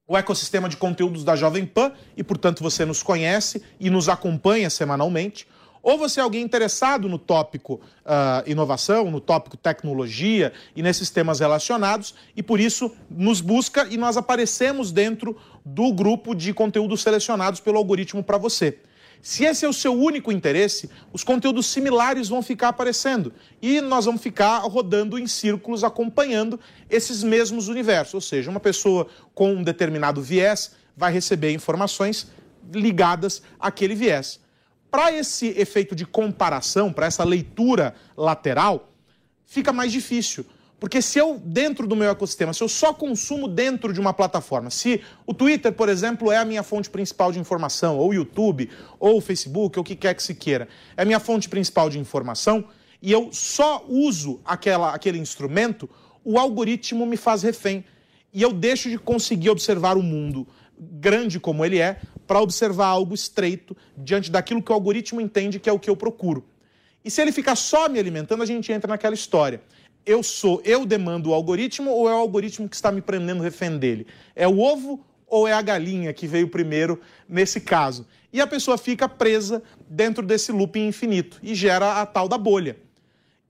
o 0.06 0.16
ecossistema 0.16 0.68
de 0.68 0.76
conteúdos 0.76 1.24
da 1.24 1.34
Jovem 1.34 1.64
Pan 1.64 1.92
e, 2.16 2.22
portanto, 2.22 2.62
você 2.62 2.84
nos 2.84 3.02
conhece 3.02 3.62
e 3.80 3.88
nos 3.88 4.08
acompanha 4.08 4.68
semanalmente. 4.68 5.46
Ou 5.82 5.98
você 5.98 6.18
é 6.18 6.22
alguém 6.22 6.42
interessado 6.42 7.10
no 7.10 7.18
tópico 7.18 7.74
uh, 7.74 8.50
inovação, 8.50 9.10
no 9.10 9.20
tópico 9.20 9.54
tecnologia 9.54 10.50
e 10.74 10.82
nesses 10.82 11.10
temas 11.10 11.40
relacionados, 11.40 12.14
e 12.34 12.42
por 12.42 12.58
isso 12.58 12.90
nos 13.10 13.42
busca 13.42 13.86
e 13.90 13.98
nós 13.98 14.16
aparecemos 14.16 14.90
dentro 14.90 15.36
do 15.64 15.92
grupo 15.92 16.34
de 16.34 16.52
conteúdos 16.52 17.02
selecionados 17.02 17.60
pelo 17.60 17.78
algoritmo 17.78 18.22
para 18.22 18.36
você. 18.36 18.78
Se 19.22 19.44
esse 19.44 19.64
é 19.64 19.68
o 19.68 19.72
seu 19.72 19.94
único 19.94 20.30
interesse, 20.30 20.90
os 21.10 21.24
conteúdos 21.24 21.64
similares 21.64 22.28
vão 22.28 22.42
ficar 22.42 22.68
aparecendo 22.68 23.32
e 23.62 23.80
nós 23.80 24.04
vamos 24.04 24.20
ficar 24.20 24.58
rodando 24.58 25.18
em 25.18 25.26
círculos 25.26 25.82
acompanhando 25.82 26.60
esses 26.90 27.22
mesmos 27.22 27.68
universos. 27.68 28.12
Ou 28.12 28.20
seja, 28.20 28.50
uma 28.50 28.60
pessoa 28.60 29.06
com 29.34 29.54
um 29.54 29.62
determinado 29.62 30.20
viés 30.20 30.72
vai 30.94 31.10
receber 31.10 31.52
informações 31.52 32.30
ligadas 32.70 33.42
àquele 33.58 33.94
viés. 33.94 34.40
Para 34.90 35.10
esse 35.10 35.48
efeito 35.58 35.94
de 35.94 36.04
comparação, 36.04 36.92
para 36.92 37.06
essa 37.06 37.24
leitura 37.24 37.94
lateral, 38.14 38.92
fica 39.46 39.72
mais 39.72 39.90
difícil. 39.90 40.44
Porque 40.84 41.00
se 41.00 41.18
eu, 41.18 41.40
dentro 41.42 41.86
do 41.86 41.96
meu 41.96 42.10
ecossistema, 42.10 42.52
se 42.52 42.62
eu 42.62 42.68
só 42.68 42.92
consumo 42.92 43.48
dentro 43.48 43.90
de 43.90 43.98
uma 43.98 44.12
plataforma, 44.12 44.68
se 44.68 45.00
o 45.26 45.32
Twitter, 45.32 45.72
por 45.72 45.88
exemplo, 45.88 46.30
é 46.30 46.36
a 46.36 46.44
minha 46.44 46.62
fonte 46.62 46.90
principal 46.90 47.32
de 47.32 47.38
informação, 47.38 47.96
ou 47.96 48.10
o 48.10 48.12
YouTube, 48.12 48.68
ou 49.00 49.16
o 49.16 49.20
Facebook, 49.22 49.78
ou 49.78 49.80
o 49.80 49.84
que 49.84 49.96
quer 49.96 50.12
que 50.12 50.22
se 50.22 50.34
queira, 50.34 50.68
é 50.94 51.00
a 51.00 51.04
minha 51.06 51.18
fonte 51.18 51.48
principal 51.48 51.88
de 51.88 51.98
informação, 51.98 52.66
e 53.00 53.10
eu 53.10 53.30
só 53.32 53.82
uso 53.88 54.42
aquela, 54.44 54.94
aquele 54.94 55.16
instrumento, 55.16 55.88
o 56.22 56.38
algoritmo 56.38 57.06
me 57.06 57.16
faz 57.16 57.42
refém. 57.42 57.82
E 58.30 58.42
eu 58.42 58.52
deixo 58.52 58.90
de 58.90 58.98
conseguir 58.98 59.48
observar 59.48 59.96
o 59.96 60.02
mundo 60.02 60.46
grande 60.78 61.40
como 61.40 61.64
ele 61.64 61.78
é, 61.78 61.98
para 62.26 62.42
observar 62.42 62.88
algo 62.88 63.14
estreito 63.14 63.74
diante 63.96 64.30
daquilo 64.30 64.62
que 64.62 64.70
o 64.70 64.74
algoritmo 64.74 65.18
entende 65.18 65.58
que 65.58 65.70
é 65.70 65.72
o 65.72 65.78
que 65.78 65.88
eu 65.88 65.96
procuro. 65.96 66.44
E 67.02 67.10
se 67.10 67.22
ele 67.22 67.32
ficar 67.32 67.56
só 67.56 67.88
me 67.88 67.98
alimentando, 67.98 68.42
a 68.42 68.46
gente 68.46 68.70
entra 68.70 68.88
naquela 68.88 69.14
história 69.14 69.62
eu 70.06 70.22
sou, 70.22 70.60
eu 70.64 70.84
demando 70.84 71.30
o 71.30 71.34
algoritmo 71.34 71.90
ou 71.90 72.08
é 72.08 72.12
o 72.12 72.18
algoritmo 72.18 72.68
que 72.68 72.76
está 72.76 72.92
me 72.92 73.00
prendendo 73.00 73.42
refém 73.42 73.78
dele? 73.78 74.06
É 74.34 74.46
o 74.46 74.58
ovo 74.58 75.04
ou 75.26 75.48
é 75.48 75.52
a 75.52 75.62
galinha 75.62 76.12
que 76.12 76.26
veio 76.26 76.48
primeiro 76.48 77.00
nesse 77.28 77.60
caso? 77.60 78.06
E 78.32 78.40
a 78.40 78.46
pessoa 78.46 78.76
fica 78.76 79.08
presa 79.08 79.62
dentro 79.88 80.24
desse 80.24 80.52
looping 80.52 80.86
infinito 80.88 81.38
e 81.42 81.54
gera 81.54 82.00
a 82.00 82.06
tal 82.06 82.28
da 82.28 82.36
bolha. 82.36 82.76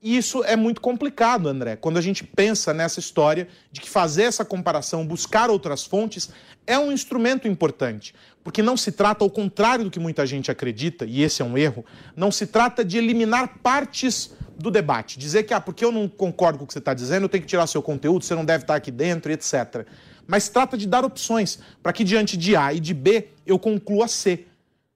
E 0.01 0.15
isso 0.15 0.43
é 0.43 0.55
muito 0.55 0.81
complicado, 0.81 1.49
André, 1.49 1.75
quando 1.75 1.97
a 1.97 2.01
gente 2.01 2.23
pensa 2.23 2.71
nessa 2.71 2.99
história 2.99 3.47
de 3.71 3.81
que 3.81 3.89
fazer 3.89 4.23
essa 4.23 4.45
comparação, 4.45 5.03
buscar 5.03 5.49
outras 5.49 5.83
fontes, 5.83 6.29
é 6.67 6.77
um 6.77 6.91
instrumento 6.91 7.47
importante. 7.47 8.13
Porque 8.43 8.61
não 8.61 8.77
se 8.77 8.91
trata, 8.91 9.23
ao 9.23 9.31
contrário 9.31 9.85
do 9.85 9.89
que 9.89 9.99
muita 9.99 10.23
gente 10.23 10.51
acredita, 10.51 11.05
e 11.05 11.23
esse 11.23 11.41
é 11.41 11.45
um 11.45 11.57
erro, 11.57 11.83
não 12.15 12.31
se 12.31 12.45
trata 12.45 12.85
de 12.85 12.99
eliminar 12.99 13.57
partes 13.63 14.35
do 14.57 14.71
debate. 14.71 15.19
Dizer 15.19 15.43
que, 15.43 15.53
ah, 15.53 15.61
porque 15.61 15.83
eu 15.83 15.91
não 15.91 16.07
concordo 16.07 16.57
com 16.57 16.63
o 16.63 16.67
que 16.67 16.73
você 16.73 16.79
está 16.79 16.93
dizendo, 16.93 17.23
eu 17.23 17.29
tenho 17.29 17.41
que 17.41 17.47
tirar 17.47 17.67
seu 17.67 17.81
conteúdo, 17.81 18.23
você 18.23 18.35
não 18.35 18.45
deve 18.45 18.63
estar 18.63 18.75
aqui 18.75 18.91
dentro, 18.91 19.31
etc. 19.31 19.85
Mas 20.27 20.49
trata 20.49 20.77
de 20.77 20.87
dar 20.87 21.05
opções 21.05 21.59
para 21.83 21.93
que 21.93 22.03
diante 22.03 22.35
de 22.37 22.55
A 22.55 22.73
e 22.73 22.79
de 22.79 22.93
B 22.93 23.29
eu 23.45 23.59
conclua 23.59 24.07
C. 24.07 24.45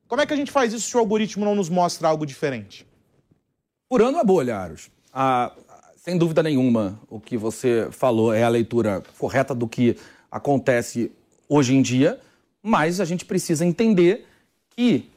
Como 0.07 0.21
é 0.21 0.25
que 0.25 0.33
a 0.33 0.37
gente 0.37 0.51
faz 0.51 0.73
isso 0.73 0.89
se 0.89 0.97
o 0.97 0.99
algoritmo 0.99 1.45
não 1.45 1.55
nos 1.55 1.69
mostra 1.69 2.07
algo 2.07 2.25
diferente? 2.25 2.85
Furando 3.87 4.17
a 4.17 4.23
bolha, 4.23 4.57
Aros. 4.57 4.89
Ah, 5.13 5.51
sem 5.97 6.17
dúvida 6.17 6.41
nenhuma, 6.41 6.99
o 7.09 7.19
que 7.19 7.37
você 7.37 7.87
falou 7.91 8.33
é 8.33 8.43
a 8.43 8.49
leitura 8.49 9.03
correta 9.17 9.53
do 9.53 9.67
que 9.67 9.95
acontece 10.31 11.11
hoje 11.47 11.75
em 11.75 11.81
dia, 11.81 12.19
mas 12.61 12.99
a 12.99 13.05
gente 13.05 13.25
precisa 13.25 13.65
entender 13.65 14.25
que 14.75 15.09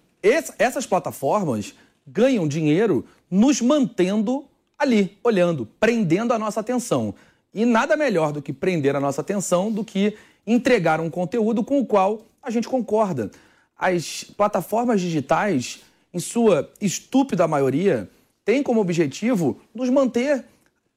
essas 0.59 0.87
plataformas 0.87 1.75
ganham 2.07 2.47
dinheiro 2.47 3.05
nos 3.33 3.63
mantendo 3.63 4.45
ali, 4.79 5.17
olhando, 5.25 5.67
prendendo 5.81 6.35
a 6.35 6.39
nossa 6.39 6.61
atenção. 6.61 7.15
E 7.55 7.65
nada 7.65 7.97
melhor 7.97 8.31
do 8.31 8.43
que 8.43 8.53
prender 8.53 8.95
a 8.95 9.01
nossa 9.01 9.23
atenção 9.23 9.73
do 9.73 9.83
que 9.83 10.15
entregar 10.47 11.01
um 11.01 11.09
conteúdo 11.09 11.65
com 11.65 11.81
o 11.81 11.87
qual 11.87 12.27
a 12.43 12.51
gente 12.51 12.69
concorda. 12.69 13.31
As 13.75 14.25
plataformas 14.37 15.01
digitais, 15.01 15.81
em 16.13 16.19
sua 16.19 16.71
estúpida 16.79 17.49
maioria, 17.49 18.07
têm 18.45 18.63
como 18.63 18.83
objetivo 18.83 19.59
nos 19.75 19.89
manter 19.89 20.45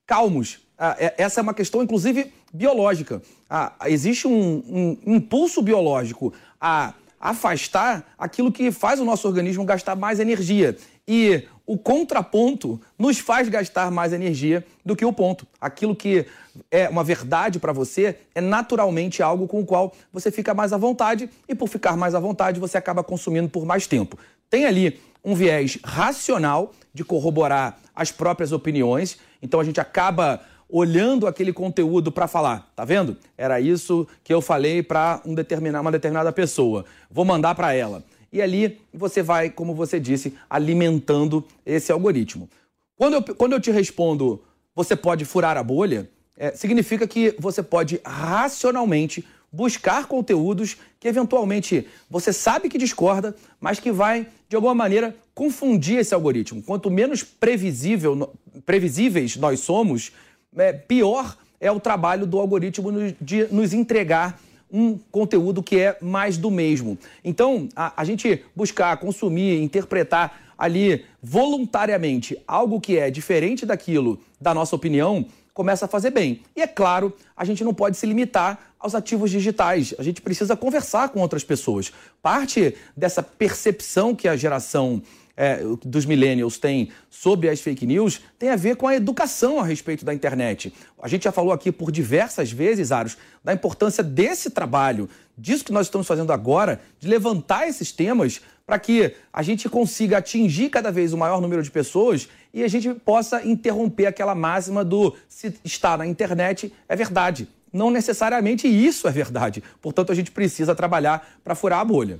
calmos. 0.05 0.59
Ah, 0.77 0.97
é, 0.99 1.15
essa 1.17 1.39
é 1.39 1.43
uma 1.43 1.53
questão, 1.53 1.81
inclusive, 1.81 2.33
biológica. 2.53 3.21
Ah, 3.49 3.73
existe 3.85 4.27
um, 4.27 4.97
um 5.07 5.15
impulso 5.15 5.61
biológico 5.61 6.33
a 6.59 6.93
afastar 7.17 8.13
aquilo 8.17 8.51
que 8.51 8.71
faz 8.71 8.99
o 8.99 9.05
nosso 9.05 9.25
organismo 9.25 9.63
gastar 9.63 9.95
mais 9.95 10.19
energia. 10.19 10.77
E 11.07 11.43
o 11.65 11.77
contraponto 11.77 12.79
nos 12.97 13.17
faz 13.17 13.49
gastar 13.49 13.89
mais 13.89 14.13
energia 14.13 14.65
do 14.85 14.95
que 14.95 15.03
o 15.03 15.11
ponto. 15.11 15.47
Aquilo 15.59 15.95
que 15.95 16.25
é 16.69 16.87
uma 16.87 17.03
verdade 17.03 17.59
para 17.59 17.73
você 17.73 18.17
é 18.33 18.41
naturalmente 18.41 19.23
algo 19.23 19.47
com 19.47 19.61
o 19.61 19.65
qual 19.65 19.93
você 20.13 20.29
fica 20.31 20.53
mais 20.53 20.71
à 20.71 20.77
vontade 20.77 21.29
e 21.47 21.55
por 21.55 21.67
ficar 21.67 21.97
mais 21.97 22.13
à 22.13 22.19
vontade 22.19 22.59
você 22.59 22.77
acaba 22.77 23.03
consumindo 23.03 23.49
por 23.49 23.65
mais 23.65 23.87
tempo. 23.87 24.17
Tem 24.49 24.65
ali 24.65 24.99
um 25.23 25.33
viés 25.33 25.79
racional 25.83 26.71
de 26.93 27.03
corroborar 27.03 27.79
as 27.95 28.11
próprias 28.11 28.51
opiniões, 28.51 29.17
então 29.41 29.59
a 29.59 29.63
gente 29.63 29.79
acaba 29.79 30.41
olhando 30.69 31.27
aquele 31.27 31.53
conteúdo 31.53 32.11
para 32.11 32.27
falar, 32.27 32.71
tá 32.75 32.83
vendo? 32.83 33.17
Era 33.37 33.59
isso 33.59 34.07
que 34.23 34.33
eu 34.33 34.41
falei 34.41 34.81
para 34.81 35.21
um 35.25 35.33
determinar, 35.33 35.81
uma 35.81 35.91
determinada 35.91 36.31
pessoa. 36.31 36.85
Vou 37.09 37.23
mandar 37.23 37.55
para 37.55 37.73
ela. 37.73 38.03
E 38.35 38.41
ali 38.41 38.81
você 38.93 39.23
vai, 39.23 39.49
como 39.49 39.73
você 39.73 39.97
disse, 39.97 40.33
alimentando 40.49 41.41
esse 41.65 41.89
algoritmo. 41.89 42.49
Quando 42.97 43.13
eu, 43.13 43.21
quando 43.33 43.53
eu 43.53 43.61
te 43.61 43.71
respondo, 43.71 44.43
você 44.75 44.93
pode 44.93 45.23
furar 45.23 45.55
a 45.55 45.63
bolha, 45.63 46.09
é, 46.35 46.51
significa 46.51 47.07
que 47.07 47.33
você 47.39 47.63
pode 47.63 48.01
racionalmente 48.03 49.25
buscar 49.49 50.05
conteúdos 50.07 50.75
que 50.99 51.07
eventualmente 51.07 51.87
você 52.09 52.33
sabe 52.33 52.67
que 52.67 52.77
discorda, 52.77 53.33
mas 53.57 53.79
que 53.79 53.89
vai, 53.89 54.27
de 54.49 54.55
alguma 54.57 54.75
maneira, 54.75 55.15
confundir 55.33 55.99
esse 55.99 56.13
algoritmo. 56.13 56.61
Quanto 56.61 56.91
menos 56.91 57.23
previsível, 57.23 58.33
previsíveis 58.65 59.37
nós 59.37 59.61
somos, 59.61 60.11
é, 60.57 60.73
pior 60.73 61.37
é 61.57 61.71
o 61.71 61.79
trabalho 61.79 62.25
do 62.25 62.37
algoritmo 62.37 62.91
de 63.21 63.45
nos 63.45 63.73
entregar 63.73 64.37
um 64.71 64.97
conteúdo 65.11 65.63
que 65.63 65.79
é 65.79 65.97
mais 66.01 66.37
do 66.37 66.51
mesmo. 66.51 66.97
Então, 67.23 67.69
a, 67.75 68.01
a 68.01 68.03
gente 68.03 68.43
buscar, 68.55 68.97
consumir, 68.97 69.61
interpretar 69.61 70.41
ali 70.57 71.05
voluntariamente 71.21 72.37
algo 72.47 72.79
que 72.79 72.97
é 72.97 73.09
diferente 73.09 73.65
daquilo 73.65 74.19
da 74.39 74.53
nossa 74.53 74.75
opinião, 74.75 75.25
começa 75.53 75.85
a 75.85 75.87
fazer 75.87 76.11
bem. 76.11 76.41
E 76.55 76.61
é 76.61 76.67
claro, 76.67 77.13
a 77.35 77.45
gente 77.45 77.63
não 77.63 77.73
pode 77.73 77.95
se 77.97 78.05
limitar 78.05 78.73
aos 78.77 78.93
ativos 78.93 79.31
digitais. 79.31 79.93
A 79.97 80.03
gente 80.03 80.21
precisa 80.21 80.55
conversar 80.55 81.09
com 81.09 81.21
outras 81.21 81.43
pessoas. 81.43 81.93
Parte 82.21 82.75
dessa 82.95 83.23
percepção 83.23 84.13
que 84.13 84.27
a 84.27 84.35
geração 84.35 85.01
é, 85.37 85.61
dos 85.83 86.05
millennials 86.05 86.57
têm 86.57 86.89
sobre 87.09 87.49
as 87.49 87.59
fake 87.59 87.85
news 87.85 88.21
tem 88.39 88.49
a 88.49 88.55
ver 88.55 88.75
com 88.75 88.87
a 88.87 88.95
educação 88.95 89.59
a 89.59 89.63
respeito 89.63 90.05
da 90.05 90.13
internet. 90.13 90.73
A 91.01 91.07
gente 91.07 91.23
já 91.23 91.31
falou 91.31 91.51
aqui 91.51 91.71
por 91.71 91.91
diversas 91.91 92.51
vezes, 92.51 92.91
Aros, 92.91 93.17
da 93.43 93.53
importância 93.53 94.03
desse 94.03 94.49
trabalho, 94.49 95.09
disso 95.37 95.65
que 95.65 95.71
nós 95.71 95.87
estamos 95.87 96.07
fazendo 96.07 96.31
agora, 96.31 96.79
de 96.99 97.07
levantar 97.07 97.67
esses 97.67 97.91
temas 97.91 98.41
para 98.65 98.79
que 98.79 99.13
a 99.31 99.43
gente 99.43 99.69
consiga 99.69 100.17
atingir 100.17 100.69
cada 100.69 100.91
vez 100.91 101.13
o 101.13 101.17
maior 101.17 101.39
número 101.39 101.61
de 101.61 101.69
pessoas 101.69 102.27
e 102.53 102.63
a 102.63 102.67
gente 102.67 102.93
possa 102.93 103.45
interromper 103.45 104.07
aquela 104.07 104.33
máxima 104.33 104.83
do 104.83 105.15
se 105.27 105.53
está 105.63 105.97
na 105.97 106.07
internet 106.07 106.73
é 106.87 106.95
verdade. 106.95 107.47
Não 107.71 107.91
necessariamente 107.91 108.67
isso 108.67 109.07
é 109.07 109.11
verdade. 109.11 109.61
Portanto, 109.81 110.11
a 110.11 110.15
gente 110.15 110.31
precisa 110.31 110.73
trabalhar 110.73 111.27
para 111.43 111.53
furar 111.53 111.79
a 111.79 111.85
bolha. 111.85 112.19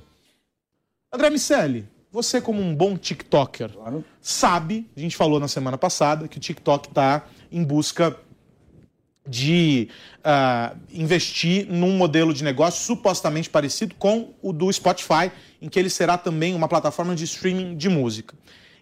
André 1.12 1.30
Miceli, 1.30 1.88
você, 2.16 2.40
como 2.40 2.62
um 2.62 2.74
bom 2.74 2.96
TikToker, 2.96 3.68
claro. 3.68 4.02
sabe, 4.22 4.88
a 4.96 5.00
gente 5.00 5.14
falou 5.14 5.38
na 5.38 5.48
semana 5.48 5.76
passada, 5.76 6.26
que 6.26 6.38
o 6.38 6.40
TikTok 6.40 6.88
está 6.88 7.26
em 7.52 7.62
busca 7.62 8.16
de 9.28 9.90
uh, 10.20 10.74
investir 10.90 11.66
num 11.68 11.94
modelo 11.94 12.32
de 12.32 12.42
negócio 12.42 12.82
supostamente 12.82 13.50
parecido 13.50 13.94
com 13.96 14.32
o 14.40 14.50
do 14.50 14.72
Spotify, 14.72 15.30
em 15.60 15.68
que 15.68 15.78
ele 15.78 15.90
será 15.90 16.16
também 16.16 16.54
uma 16.54 16.66
plataforma 16.66 17.14
de 17.14 17.24
streaming 17.24 17.76
de 17.76 17.90
música. 17.90 18.34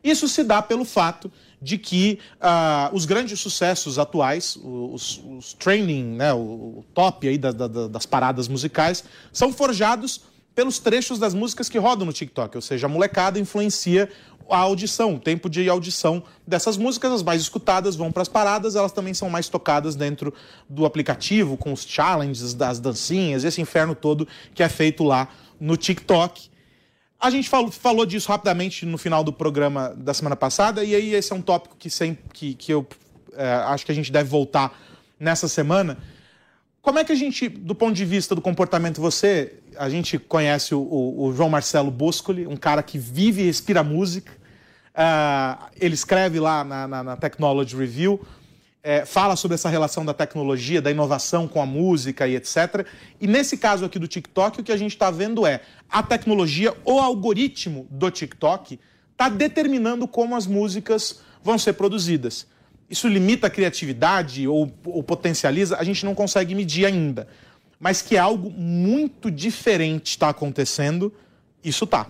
Isso 0.04 0.28
se 0.28 0.44
dá 0.44 0.62
pelo 0.62 0.84
fato 0.84 1.32
de 1.60 1.76
que 1.76 2.20
uh, 2.36 2.94
os 2.94 3.04
grandes 3.04 3.40
sucessos 3.40 3.98
atuais, 3.98 4.56
os, 4.62 5.20
os 5.26 5.54
training, 5.54 6.04
né, 6.04 6.32
o, 6.32 6.38
o 6.38 6.84
top 6.94 7.26
aí 7.26 7.36
da, 7.36 7.50
da, 7.50 7.88
das 7.88 8.06
paradas 8.06 8.46
musicais, 8.46 9.02
são 9.32 9.52
forjados 9.52 10.20
pelos 10.54 10.78
trechos 10.78 11.18
das 11.18 11.34
músicas 11.34 11.68
que 11.68 11.78
rodam 11.78 12.06
no 12.06 12.12
TikTok, 12.12 12.56
ou 12.56 12.62
seja, 12.62 12.86
a 12.86 12.88
molecada 12.88 13.38
influencia 13.38 14.08
a 14.50 14.58
audição, 14.58 15.14
o 15.14 15.18
tempo 15.18 15.48
de 15.48 15.68
audição 15.68 16.22
dessas 16.46 16.76
músicas, 16.76 17.12
as 17.12 17.22
mais 17.22 17.40
escutadas 17.40 17.96
vão 17.96 18.12
para 18.12 18.22
as 18.22 18.28
paradas, 18.28 18.76
elas 18.76 18.92
também 18.92 19.14
são 19.14 19.30
mais 19.30 19.48
tocadas 19.48 19.96
dentro 19.96 20.34
do 20.68 20.84
aplicativo, 20.84 21.56
com 21.56 21.72
os 21.72 21.84
challenges, 21.84 22.54
das 22.54 22.78
dancinhas, 22.78 23.44
esse 23.44 23.60
inferno 23.60 23.94
todo 23.94 24.28
que 24.54 24.62
é 24.62 24.68
feito 24.68 25.02
lá 25.02 25.28
no 25.58 25.76
TikTok. 25.76 26.50
A 27.18 27.30
gente 27.30 27.48
falou, 27.48 27.70
falou 27.70 28.04
disso 28.04 28.28
rapidamente 28.28 28.84
no 28.84 28.98
final 28.98 29.24
do 29.24 29.32
programa 29.32 29.94
da 29.96 30.12
semana 30.12 30.36
passada, 30.36 30.84
e 30.84 30.94
aí 30.94 31.14
esse 31.14 31.32
é 31.32 31.36
um 31.36 31.42
tópico 31.42 31.76
que, 31.78 31.88
sempre, 31.88 32.24
que, 32.32 32.54
que 32.54 32.72
eu 32.72 32.86
é, 33.32 33.50
acho 33.66 33.86
que 33.86 33.92
a 33.92 33.94
gente 33.94 34.12
deve 34.12 34.28
voltar 34.28 34.78
nessa 35.18 35.48
semana. 35.48 35.96
Como 36.84 36.98
é 36.98 37.04
que 37.04 37.12
a 37.12 37.14
gente, 37.14 37.48
do 37.48 37.74
ponto 37.74 37.94
de 37.94 38.04
vista 38.04 38.34
do 38.34 38.42
comportamento, 38.42 39.00
você, 39.00 39.54
a 39.78 39.88
gente 39.88 40.18
conhece 40.18 40.74
o, 40.74 40.80
o, 40.80 41.24
o 41.24 41.34
João 41.34 41.48
Marcelo 41.48 41.90
Boscoli, 41.90 42.46
um 42.46 42.56
cara 42.56 42.82
que 42.82 42.98
vive 42.98 43.40
e 43.40 43.46
respira 43.46 43.82
música. 43.82 44.30
Uh, 44.90 45.64
ele 45.80 45.94
escreve 45.94 46.38
lá 46.38 46.62
na, 46.62 46.86
na, 46.86 47.02
na 47.02 47.16
Technology 47.16 47.74
Review 47.74 48.20
é, 48.82 49.06
fala 49.06 49.34
sobre 49.34 49.54
essa 49.54 49.70
relação 49.70 50.04
da 50.04 50.12
tecnologia, 50.12 50.82
da 50.82 50.90
inovação 50.90 51.48
com 51.48 51.62
a 51.62 51.64
música 51.64 52.28
e 52.28 52.36
etc. 52.36 52.86
E 53.18 53.26
nesse 53.26 53.56
caso 53.56 53.86
aqui 53.86 53.98
do 53.98 54.06
TikTok, 54.06 54.60
o 54.60 54.62
que 54.62 54.70
a 54.70 54.76
gente 54.76 54.92
está 54.92 55.10
vendo 55.10 55.46
é 55.46 55.62
a 55.88 56.02
tecnologia, 56.02 56.76
o 56.84 57.00
algoritmo 57.00 57.86
do 57.90 58.10
TikTok 58.10 58.78
está 59.10 59.30
determinando 59.30 60.06
como 60.06 60.36
as 60.36 60.46
músicas 60.46 61.22
vão 61.42 61.58
ser 61.58 61.72
produzidas. 61.72 62.46
Isso 62.88 63.08
limita 63.08 63.46
a 63.46 63.50
criatividade 63.50 64.46
ou, 64.46 64.70
ou 64.84 65.02
potencializa? 65.02 65.76
A 65.76 65.84
gente 65.84 66.04
não 66.04 66.14
consegue 66.14 66.54
medir 66.54 66.84
ainda. 66.84 67.26
Mas 67.80 68.02
que 68.02 68.16
algo 68.16 68.50
muito 68.50 69.30
diferente 69.30 70.10
está 70.10 70.28
acontecendo, 70.28 71.12
isso 71.62 71.86
tá. 71.86 72.06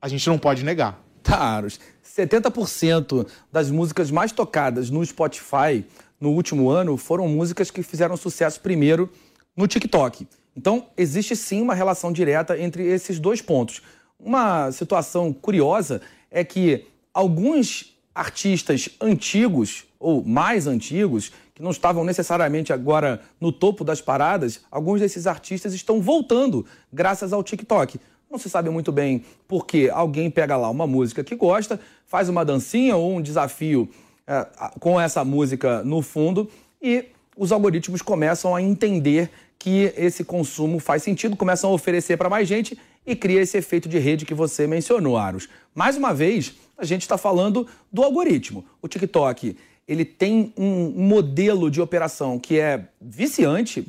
A 0.00 0.08
gente 0.08 0.26
não 0.28 0.38
pode 0.38 0.64
negar. 0.64 1.00
Tá, 1.22 1.62
70% 1.62 3.26
das 3.52 3.70
músicas 3.70 4.10
mais 4.10 4.32
tocadas 4.32 4.90
no 4.90 5.04
Spotify 5.04 5.84
no 6.20 6.30
último 6.30 6.70
ano 6.70 6.96
foram 6.96 7.28
músicas 7.28 7.70
que 7.70 7.82
fizeram 7.82 8.16
sucesso 8.16 8.60
primeiro 8.60 9.10
no 9.56 9.66
TikTok. 9.66 10.26
Então, 10.56 10.86
existe 10.96 11.36
sim 11.36 11.62
uma 11.62 11.74
relação 11.74 12.12
direta 12.12 12.58
entre 12.58 12.84
esses 12.84 13.18
dois 13.18 13.40
pontos. 13.40 13.80
Uma 14.18 14.72
situação 14.72 15.32
curiosa 15.32 16.02
é 16.30 16.44
que 16.44 16.86
alguns 17.14 17.96
artistas 18.14 18.88
antigos 19.00 19.84
ou 20.00 20.24
mais 20.24 20.66
antigos, 20.66 21.30
que 21.54 21.62
não 21.62 21.70
estavam 21.70 22.02
necessariamente 22.02 22.72
agora 22.72 23.20
no 23.38 23.52
topo 23.52 23.84
das 23.84 24.00
paradas, 24.00 24.62
alguns 24.70 25.00
desses 25.00 25.26
artistas 25.26 25.74
estão 25.74 26.00
voltando 26.00 26.64
graças 26.90 27.34
ao 27.34 27.44
TikTok. 27.44 28.00
Não 28.30 28.38
se 28.38 28.48
sabe 28.48 28.70
muito 28.70 28.90
bem 28.90 29.22
porque 29.46 29.90
alguém 29.92 30.30
pega 30.30 30.56
lá 30.56 30.70
uma 30.70 30.86
música 30.86 31.22
que 31.22 31.36
gosta, 31.36 31.78
faz 32.06 32.30
uma 32.30 32.44
dancinha 32.44 32.96
ou 32.96 33.16
um 33.16 33.20
desafio 33.20 33.88
é, 34.26 34.46
com 34.78 34.98
essa 34.98 35.22
música 35.24 35.84
no 35.84 36.00
fundo 36.00 36.48
e 36.80 37.04
os 37.36 37.52
algoritmos 37.52 38.00
começam 38.00 38.54
a 38.54 38.62
entender 38.62 39.30
que 39.58 39.92
esse 39.96 40.24
consumo 40.24 40.78
faz 40.78 41.02
sentido, 41.02 41.36
começam 41.36 41.70
a 41.70 41.72
oferecer 41.74 42.16
para 42.16 42.30
mais 42.30 42.48
gente 42.48 42.78
e 43.06 43.14
cria 43.14 43.42
esse 43.42 43.58
efeito 43.58 43.88
de 43.88 43.98
rede 43.98 44.24
que 44.24 44.32
você 44.32 44.66
mencionou, 44.66 45.18
Aros. 45.18 45.48
Mais 45.74 45.96
uma 45.96 46.14
vez, 46.14 46.54
a 46.78 46.84
gente 46.84 47.02
está 47.02 47.18
falando 47.18 47.66
do 47.92 48.02
algoritmo. 48.02 48.64
O 48.80 48.88
TikTok 48.88 49.56
ele 49.90 50.04
tem 50.04 50.54
um 50.56 50.90
modelo 50.90 51.68
de 51.68 51.80
operação 51.80 52.38
que 52.38 52.60
é 52.60 52.84
viciante, 53.00 53.84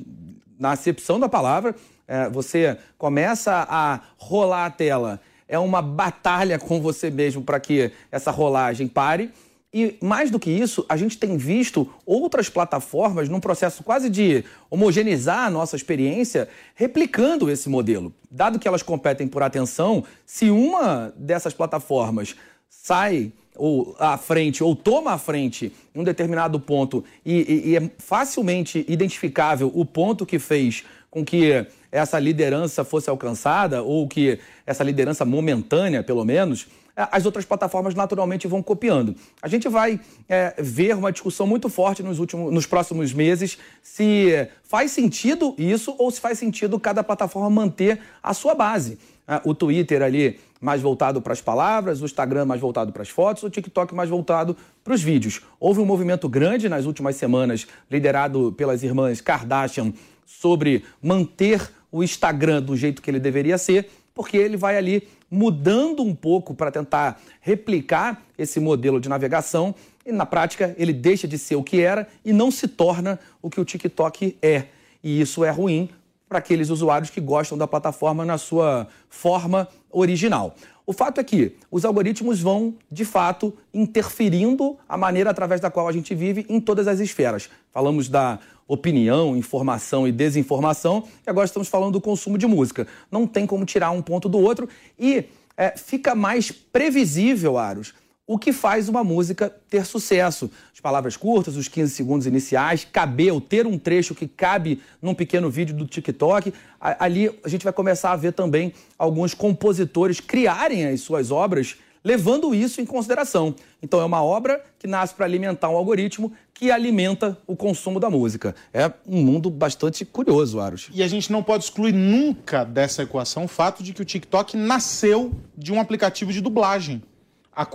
na 0.60 0.72
acepção 0.72 1.20
da 1.20 1.30
palavra, 1.30 1.76
é, 2.08 2.28
você 2.28 2.76
começa 2.98 3.68
a 3.70 4.00
rolar 4.18 4.66
a 4.66 4.72
tela, 4.72 5.22
é 5.48 5.60
uma 5.60 5.80
batalha 5.80 6.58
com 6.58 6.82
você 6.82 7.12
mesmo 7.12 7.44
para 7.44 7.60
que 7.60 7.92
essa 8.12 8.32
rolagem 8.32 8.88
pare. 8.88 9.30
E 9.72 9.96
mais 10.02 10.32
do 10.32 10.40
que 10.40 10.50
isso, 10.50 10.84
a 10.90 10.98
gente 10.98 11.20
tem 11.20 11.38
visto 11.38 11.88
outras 12.04 12.50
plataformas 12.50 13.30
num 13.30 13.40
processo 13.40 13.84
quase 13.84 14.10
de 14.10 14.44
homogeneizar 14.72 15.46
a 15.46 15.52
nossa 15.52 15.76
experiência, 15.76 16.50
replicando 16.74 17.50
esse 17.50 17.70
modelo. 17.70 18.12
Dado 18.30 18.58
que 18.58 18.68
elas 18.68 18.82
competem 18.82 19.28
por 19.28 19.44
atenção, 19.44 20.04
se 20.26 20.50
uma 20.50 21.14
dessas 21.16 21.54
plataformas 21.54 22.36
sai 22.68 23.32
ou 23.56 23.96
à 24.00 24.18
frente, 24.18 24.64
ou 24.64 24.76
toma 24.76 25.14
à 25.14 25.18
frente 25.18 25.72
em 25.94 26.00
um 26.00 26.04
determinado 26.04 26.60
ponto 26.60 27.04
e, 27.26 27.34
e, 27.34 27.70
e 27.70 27.78
é 27.78 27.92
facilmente 27.98 28.86
identificável 28.88 29.72
o 29.74 29.86
ponto 29.86 30.26
que 30.26 30.40
fez 30.40 30.84
com 31.10 31.26
que 31.26 31.66
essa 31.92 32.18
liderança 32.18 32.86
fosse 32.86 33.10
alcançada, 33.10 33.84
ou 33.84 34.08
que 34.08 34.40
essa 34.66 34.82
liderança 34.82 35.26
momentânea, 35.26 36.02
pelo 36.02 36.24
menos, 36.24 36.68
as 36.96 37.26
outras 37.26 37.46
plataformas 37.46 37.96
naturalmente 37.96 38.48
vão 38.48 38.62
copiando. 38.62 39.16
A 39.42 39.48
gente 39.48 39.68
vai 39.68 40.00
é, 40.28 40.56
ver 40.58 40.96
uma 40.96 41.12
discussão 41.12 41.48
muito 41.48 41.70
forte 41.70 42.04
nos, 42.04 42.20
últimos, 42.20 42.54
nos 42.54 42.66
próximos 42.66 43.14
meses 43.14 43.58
se 43.82 44.48
faz 44.64 44.92
sentido 44.92 45.56
isso 45.58 45.96
ou 45.98 46.12
se 46.12 46.20
faz 46.20 46.38
sentido 46.38 46.80
cada 46.80 47.04
plataforma 47.04 47.50
manter 47.50 48.00
a 48.22 48.34
sua 48.34 48.54
base. 48.54 48.98
É, 49.28 49.42
o 49.46 49.54
Twitter 49.54 50.02
ali 50.02 50.40
mais 50.60 50.82
voltado 50.82 51.22
para 51.22 51.34
as 51.34 51.42
palavras, 51.42 52.02
o 52.02 52.06
Instagram 52.06 52.46
mais 52.46 52.62
voltado 52.62 52.92
para 52.92 53.02
as 53.02 53.10
fotos, 53.10 53.44
o 53.44 53.50
TikTok 53.50 53.96
mais 53.96 54.10
voltado 54.10 54.56
para 54.84 54.94
os 54.94 55.02
vídeos. 55.02 55.42
Houve 55.60 55.80
um 55.80 55.86
movimento 55.86 56.30
grande 56.30 56.70
nas 56.70 56.86
últimas 56.86 57.16
semanas, 57.16 57.68
liderado 57.90 58.54
pelas 58.56 58.84
irmãs 58.84 59.22
Kardashian, 59.22 59.94
sobre 60.26 60.84
manter 61.02 61.72
o 61.92 62.04
Instagram 62.04 62.62
do 62.62 62.78
jeito 62.78 63.02
que 63.02 63.10
ele 63.10 63.20
deveria 63.20 63.58
ser, 63.58 63.90
porque 64.14 64.38
ele 64.38 64.56
vai 64.56 64.78
ali 64.78 65.08
mudando 65.30 66.04
um 66.04 66.14
pouco 66.14 66.54
para 66.54 66.70
tentar 66.70 67.20
replicar 67.40 68.22
esse 68.38 68.60
modelo 68.60 69.00
de 69.00 69.10
navegação 69.10 69.74
e 70.06 70.12
na 70.12 70.26
prática 70.26 70.76
ele 70.78 70.94
deixa 70.94 71.28
de 71.28 71.38
ser 71.38 71.56
o 71.56 71.64
que 71.64 71.82
era 71.82 72.08
e 72.24 72.34
não 72.34 72.52
se 72.52 72.68
torna 72.68 73.20
o 73.42 73.50
que 73.50 73.60
o 73.60 73.66
TikTok 73.66 74.38
é. 74.42 74.66
E 75.04 75.22
isso 75.22 75.44
é 75.44 75.50
ruim 75.50 75.90
para 76.32 76.40
aqueles 76.40 76.70
usuários 76.70 77.10
que 77.10 77.20
gostam 77.20 77.58
da 77.58 77.68
plataforma 77.68 78.24
na 78.24 78.38
sua 78.38 78.88
forma 79.10 79.68
original. 79.92 80.56
O 80.86 80.94
fato 80.94 81.20
é 81.20 81.26
que 81.26 81.58
os 81.70 81.84
algoritmos 81.84 82.40
vão, 82.40 82.74
de 82.90 83.04
fato, 83.04 83.54
interferindo 83.74 84.78
a 84.88 84.96
maneira 84.96 85.30
através 85.30 85.60
da 85.60 85.70
qual 85.70 85.90
a 85.90 85.92
gente 85.92 86.16
vive 86.16 86.46
em 86.48 86.62
todas 86.62 86.88
as 86.88 87.02
esferas. 87.02 87.50
Falamos 87.74 88.08
da 88.08 88.40
opinião, 88.66 89.36
informação 89.36 90.08
e 90.08 90.12
desinformação, 90.14 91.04
e 91.28 91.30
agora 91.30 91.46
estamos 91.46 91.68
falando 91.68 91.92
do 91.92 92.02
consumo 92.02 92.38
de 92.38 92.48
música. 92.48 92.88
Não 93.12 93.28
tem 93.28 93.46
como 93.46 93.66
tirar 93.66 93.92
um 93.92 94.02
ponto 94.02 94.30
do 94.30 94.40
outro 94.40 94.70
e 94.98 95.26
é, 95.58 95.76
fica 95.76 96.16
mais 96.16 96.50
previsível, 96.50 97.58
Aros, 97.58 97.94
o 98.32 98.40
que 98.40 98.54
faz 98.54 98.88
uma 98.88 99.04
música 99.04 99.54
ter 99.70 99.86
sucesso. 99.86 100.50
As 100.74 100.80
palavras 100.80 101.18
curtas, 101.18 101.58
os 101.58 101.68
15 101.68 101.94
segundos 101.94 102.26
iniciais, 102.26 102.88
caber, 102.90 103.34
ou 103.34 103.42
ter 103.42 103.68
um 103.68 103.78
trecho 103.78 104.16
que 104.16 104.26
cabe 104.26 104.82
num 105.02 105.14
pequeno 105.14 105.50
vídeo 105.50 105.76
do 105.76 105.86
TikTok. 105.86 106.54
Ali 106.80 107.30
a 107.44 107.50
gente 107.50 107.66
vai 107.66 107.74
começar 107.74 108.14
a 108.14 108.16
ver 108.16 108.32
também 108.32 108.74
alguns 108.98 109.34
compositores 109.34 110.22
criarem 110.22 110.86
as 110.86 111.02
suas 111.02 111.30
obras 111.30 111.76
levando 112.02 112.56
isso 112.56 112.80
em 112.80 112.86
consideração. 112.86 113.54
Então 113.84 114.00
é 114.00 114.06
uma 114.06 114.24
obra 114.24 114.64
que 114.80 114.88
nasce 114.88 115.14
para 115.14 115.26
alimentar 115.26 115.70
um 115.70 115.76
algoritmo 115.76 116.32
que 116.54 116.72
alimenta 116.72 117.38
o 117.46 117.54
consumo 117.54 118.00
da 118.00 118.10
música. 118.10 118.56
É 118.74 118.90
um 119.06 119.22
mundo 119.22 119.50
bastante 119.50 120.06
curioso, 120.06 120.62
Aros. 120.62 120.90
E 120.94 121.04
a 121.04 121.08
gente 121.08 121.30
não 121.34 121.44
pode 121.44 121.66
excluir 121.66 121.92
nunca 121.92 122.64
dessa 122.64 123.04
equação 123.04 123.44
o 123.44 123.48
fato 123.50 123.84
de 123.84 123.92
que 123.92 124.02
o 124.02 124.06
TikTok 124.06 124.56
nasceu 124.56 125.34
de 125.58 125.74
um 125.74 125.82
aplicativo 125.82 126.32
de 126.32 126.40
dublagem. 126.40 127.04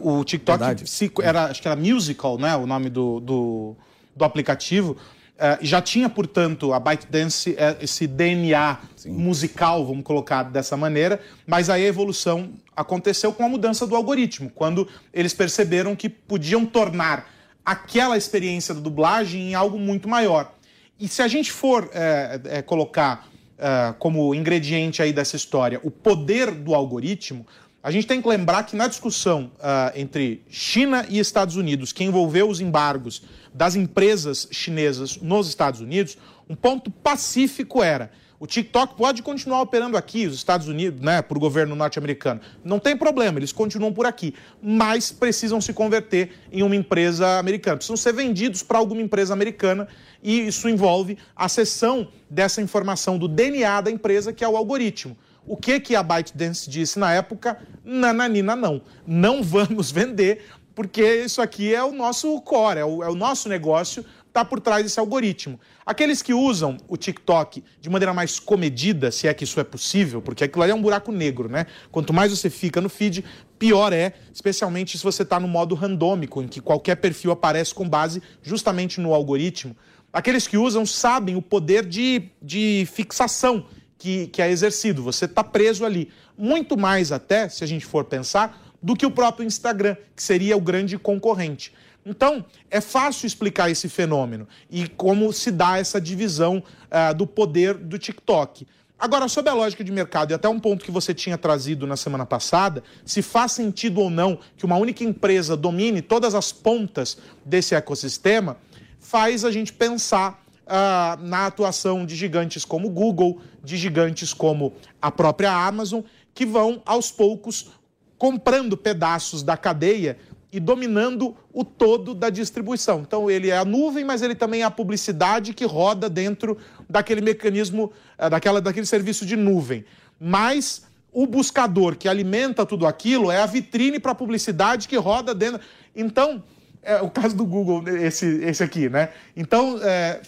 O 0.01 0.25
TikTok 0.25 0.89
se, 0.89 1.13
era, 1.23 1.45
acho 1.47 1.61
que 1.61 1.69
era 1.69 1.77
Musical, 1.77 2.39
né? 2.39 2.57
O 2.57 2.67
nome 2.67 2.89
do, 2.91 3.21
do, 3.21 3.77
do 4.15 4.25
aplicativo. 4.25 4.97
Uh, 5.37 5.59
já 5.61 5.83
tinha, 5.83 6.09
portanto, 6.09 6.73
a 6.73 6.81
ByteDance 6.81 7.51
uh, 7.51 7.77
esse 7.79 8.07
DNA 8.07 8.79
Sim. 8.97 9.11
musical, 9.11 9.85
vamos 9.85 10.03
colocar 10.03 10.45
dessa 10.45 10.79
maneira, 10.79 11.21
mas 11.47 11.69
aí 11.69 11.85
a 11.85 11.89
evolução 11.89 12.55
aconteceu 12.75 13.35
com 13.35 13.45
a 13.45 13.49
mudança 13.49 13.87
do 13.87 13.95
algoritmo, 13.95 14.51
quando 14.55 14.89
eles 15.13 15.35
perceberam 15.35 15.95
que 15.95 16.09
podiam 16.09 16.65
tornar 16.65 17.31
aquela 17.63 18.17
experiência 18.17 18.73
da 18.73 18.81
dublagem 18.81 19.51
em 19.51 19.55
algo 19.55 19.79
muito 19.79 20.09
maior. 20.09 20.55
E 20.99 21.07
se 21.07 21.21
a 21.21 21.29
gente 21.29 21.53
for 21.53 21.91
é, 21.93 22.41
é, 22.45 22.63
colocar 22.63 23.27
é, 23.59 23.95
como 23.99 24.35
ingrediente 24.35 25.03
aí 25.03 25.13
dessa 25.13 25.37
história 25.37 25.81
o 25.83 25.91
poder 25.91 26.51
do 26.51 26.75
algoritmo, 26.75 27.47
a 27.87 27.91
gente 27.93 28.05
tem 28.05 28.21
que 28.21 28.27
lembrar 28.27 28.65
que 28.65 28.75
na 28.75 28.89
discussão 28.89 29.53
uh, 29.59 29.93
entre 29.95 30.43
China 30.51 31.07
e 31.09 31.21
Estados 31.21 31.55
Unidos, 31.55 31.93
que 31.93 32.03
envolveu 32.03 32.51
os 32.51 32.61
embargos 32.61 33.23
das 33.55 33.77
empresas 33.77 34.49
chinesas 34.51 35.19
nos 35.19 35.47
Estados 35.47 35.81
Unidos, 35.81 36.19
um 36.51 36.57
ponto 36.57 36.91
pacífico 36.91 37.85
era 37.85 38.11
o 38.41 38.47
TikTok 38.47 38.97
pode 38.97 39.23
continuar 39.23 39.63
operando 39.63 39.97
aqui, 39.97 40.27
os 40.27 40.35
Estados 40.35 40.67
Unidos, 40.67 41.01
né, 41.01 41.23
para 41.23 41.39
o 41.39 41.41
governo 41.41 41.77
norte-americano. 41.77 42.41
Não 42.65 42.81
tem 42.81 42.97
problema, 42.97 43.39
eles 43.39 43.53
continuam 43.53 43.93
por 43.93 44.05
aqui. 44.05 44.35
Mas 44.61 45.11
precisam 45.11 45.61
se 45.61 45.73
converter 45.73 46.33
em 46.53 46.63
uma 46.63 46.77
empresa 46.77 47.39
americana. 47.39 47.77
Precisam 47.77 47.97
ser 47.97 48.13
vendidos 48.13 48.65
para 48.65 48.79
alguma 48.79 49.01
empresa 49.01 49.33
americana 49.33 49.89
e 50.23 50.49
isso 50.49 50.69
envolve 50.69 51.17
a 51.35 51.49
cessão 51.49 52.09
dessa 52.29 52.61
informação 52.61 53.17
do 53.17 53.27
DNA 53.29 53.81
da 53.81 53.91
empresa, 53.91 54.33
que 54.33 54.45
é 54.45 54.49
o 54.49 54.57
algoritmo. 54.57 55.17
O 55.47 55.57
que, 55.57 55.79
que 55.79 55.95
a 55.95 56.03
ByteDance 56.03 56.69
disse 56.69 56.99
na 56.99 57.13
época? 57.13 57.59
Nananina, 57.85 58.57
não. 58.57 58.83
Não 59.07 59.43
vamos 59.43 59.91
vender, 59.93 60.45
porque 60.75 61.25
isso 61.25 61.41
aqui 61.41 61.75
é 61.75 61.83
o 61.83 61.93
nosso 61.93 62.41
core, 62.41 62.81
é 62.81 62.85
o, 62.85 63.03
é 63.03 63.09
o 63.09 63.15
nosso 63.15 63.49
negócio 63.49 64.05
está 64.37 64.45
por 64.45 64.61
trás 64.61 64.83
desse 64.83 65.01
algoritmo. 65.01 65.59
Aqueles 65.85 66.21
que 66.21 66.35
usam 66.35 66.77
o 66.87 66.97
TikTok 66.97 67.65
de 67.81 67.89
maneira 67.89 68.13
mais 68.13 68.39
comedida, 68.39 69.11
se 69.11 69.27
é 69.27 69.33
que 69.33 69.45
isso 69.45 69.59
é 69.59 69.65
possível, 69.65 70.21
porque 70.21 70.45
aquilo 70.45 70.63
ali 70.63 70.73
é 70.73 70.75
um 70.75 70.83
buraco 70.83 71.11
negro, 71.11 71.49
né? 71.49 71.67
Quanto 71.91 72.13
mais 72.13 72.31
você 72.31 72.51
fica 72.51 72.79
no 72.79 72.91
feed, 72.91 73.25
pior 73.59 73.95
é, 73.95 74.13
especialmente 74.35 74.99
se 74.99 75.05
você 75.05 75.23
está 75.23 75.41
no 75.41 75.49
modo 75.49 75.75
randômico, 75.75 76.43
em 76.43 76.49
que 76.49 76.61
qualquer 76.61 76.97
perfil 76.97 77.31
aparece 77.31 77.75
com 77.75 77.89
base 77.89 78.23
justamente 78.43 79.01
no 79.01 79.15
algoritmo. 79.15 79.75
Aqueles 80.13 80.47
que 80.47 80.59
usam 80.59 80.85
sabem 80.85 81.35
o 81.35 81.43
poder 81.43 81.87
de, 81.87 82.31
de 82.43 82.87
fixação 82.93 83.67
que, 83.99 84.27
que 84.29 84.43
é 84.43 84.51
exercido. 84.51 85.03
Você 85.03 85.25
está 85.25 85.43
preso 85.43 85.85
ali. 85.85 86.11
Muito 86.37 86.77
mais 86.77 87.13
até, 87.13 87.49
se 87.49 87.65
a 87.65 87.67
gente 87.67 87.87
for 87.87 88.05
pensar, 88.05 88.63
do 88.83 88.95
que 88.95 89.07
o 89.07 89.11
próprio 89.11 89.47
Instagram, 89.47 89.97
que 90.15 90.23
seria 90.23 90.57
o 90.57 90.61
grande 90.61 90.99
concorrente. 90.99 91.73
Então, 92.05 92.45
é 92.71 92.81
fácil 92.81 93.27
explicar 93.27 93.69
esse 93.69 93.89
fenômeno 93.89 94.47
e 94.71 94.87
como 94.87 95.33
se 95.33 95.51
dá 95.51 95.79
essa 95.79 96.01
divisão 96.01 96.63
uh, 96.63 97.13
do 97.15 97.27
poder 97.27 97.75
do 97.75 97.99
TikTok. 97.99 98.67
Agora, 98.99 99.29
sobre 99.29 99.51
a 99.51 99.55
lógica 99.55 99.83
de 99.83 99.93
mercado, 99.93 100.31
e 100.31 100.35
até 100.35 100.49
um 100.49 100.61
ponto 100.61 100.85
que 100.85 100.91
você 100.91 101.13
tinha 101.13 101.37
trazido 101.37 101.87
na 101.87 101.97
semana 101.97 102.25
passada, 102.25 102.83
se 103.05 103.21
faz 103.21 103.53
sentido 103.53 104.01
ou 104.01 104.09
não 104.09 104.39
que 104.57 104.65
uma 104.65 104.77
única 104.77 105.05
empresa 105.05 105.57
domine 105.57 106.01
todas 106.01 106.35
as 106.35 106.53
pontas 106.53 107.19
desse 107.45 107.75
ecossistema, 107.75 108.57
faz 109.01 109.45
a 109.45 109.51
gente 109.51 109.73
pensar 109.73 110.46
uh, 110.67 111.23
na 111.23 111.47
atuação 111.47 112.05
de 112.05 112.17
gigantes 112.17 112.65
como 112.65 112.91
Google, 112.91 113.41
de 113.63 113.77
gigantes 113.77 114.35
como 114.35 114.75
a 115.01 115.11
própria 115.11 115.53
Amazon, 115.53 116.03
que 116.35 116.45
vão 116.45 116.83
aos 116.85 117.11
poucos 117.11 117.71
comprando 118.19 118.77
pedaços 118.77 119.43
da 119.43 119.57
cadeia 119.57 120.19
e 120.53 120.61
dominando 120.61 121.37
o 121.53 121.65
todo 121.65 122.15
da 122.15 122.31
distribuição. 122.31 123.01
Então, 123.01 123.31
ele 123.31 123.51
é 123.51 123.59
a 123.59 123.65
nuvem, 123.65 124.05
mas 124.05 124.23
ele 124.23 124.35
também 124.35 124.63
é 124.63 124.65
a 124.65 124.71
publicidade 124.71 125.53
que 125.53 125.65
roda 125.65 126.09
dentro 126.09 126.57
daquele 126.89 127.21
mecanismo, 127.21 127.93
eh, 128.17 128.31
daquela, 128.31 128.61
daquele 128.61 128.87
serviço 128.87 129.27
de 129.27 129.37
nuvem. 129.37 129.85
Mas 130.19 130.87
o 131.13 131.27
buscador 131.27 131.97
que 131.97 132.09
alimenta 132.09 132.65
tudo 132.65 132.87
aquilo 132.87 133.31
é 133.31 133.43
a 133.43 133.47
vitrine 133.47 133.99
para 133.99 134.13
a 134.13 134.15
publicidade 134.15 134.89
que 134.89 134.97
roda 134.97 135.35
dentro. 135.35 135.61
Então, 135.95 136.43
é 136.83 137.03
o 137.03 137.11
caso 137.11 137.37
do 137.37 137.45
Google, 137.45 137.87
esse, 137.89 138.27
esse 138.45 138.63
aqui, 138.63 138.89
né? 138.89 139.11
Então, 139.37 139.79
é, 139.83 140.21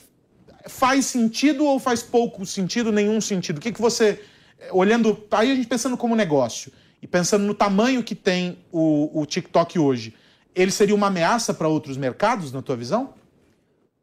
faz 0.68 1.06
sentido 1.06 1.64
ou 1.64 1.80
faz 1.80 2.02
pouco 2.02 2.44
sentido, 2.46 2.92
nenhum 2.92 3.20
sentido? 3.20 3.58
O 3.58 3.60
que, 3.60 3.72
que 3.72 3.80
você, 3.80 4.20
olhando, 4.70 5.26
aí 5.30 5.50
a 5.50 5.54
gente 5.54 5.66
pensando 5.66 5.96
como 5.96 6.14
negócio, 6.14 6.72
e 7.02 7.06
pensando 7.06 7.44
no 7.44 7.54
tamanho 7.54 8.02
que 8.02 8.14
tem 8.14 8.58
o, 8.72 9.20
o 9.20 9.26
TikTok 9.26 9.78
hoje, 9.78 10.14
ele 10.54 10.70
seria 10.70 10.94
uma 10.94 11.06
ameaça 11.06 11.54
para 11.54 11.68
outros 11.68 11.96
mercados, 11.96 12.52
na 12.52 12.60
tua 12.60 12.76
visão? 12.76 13.14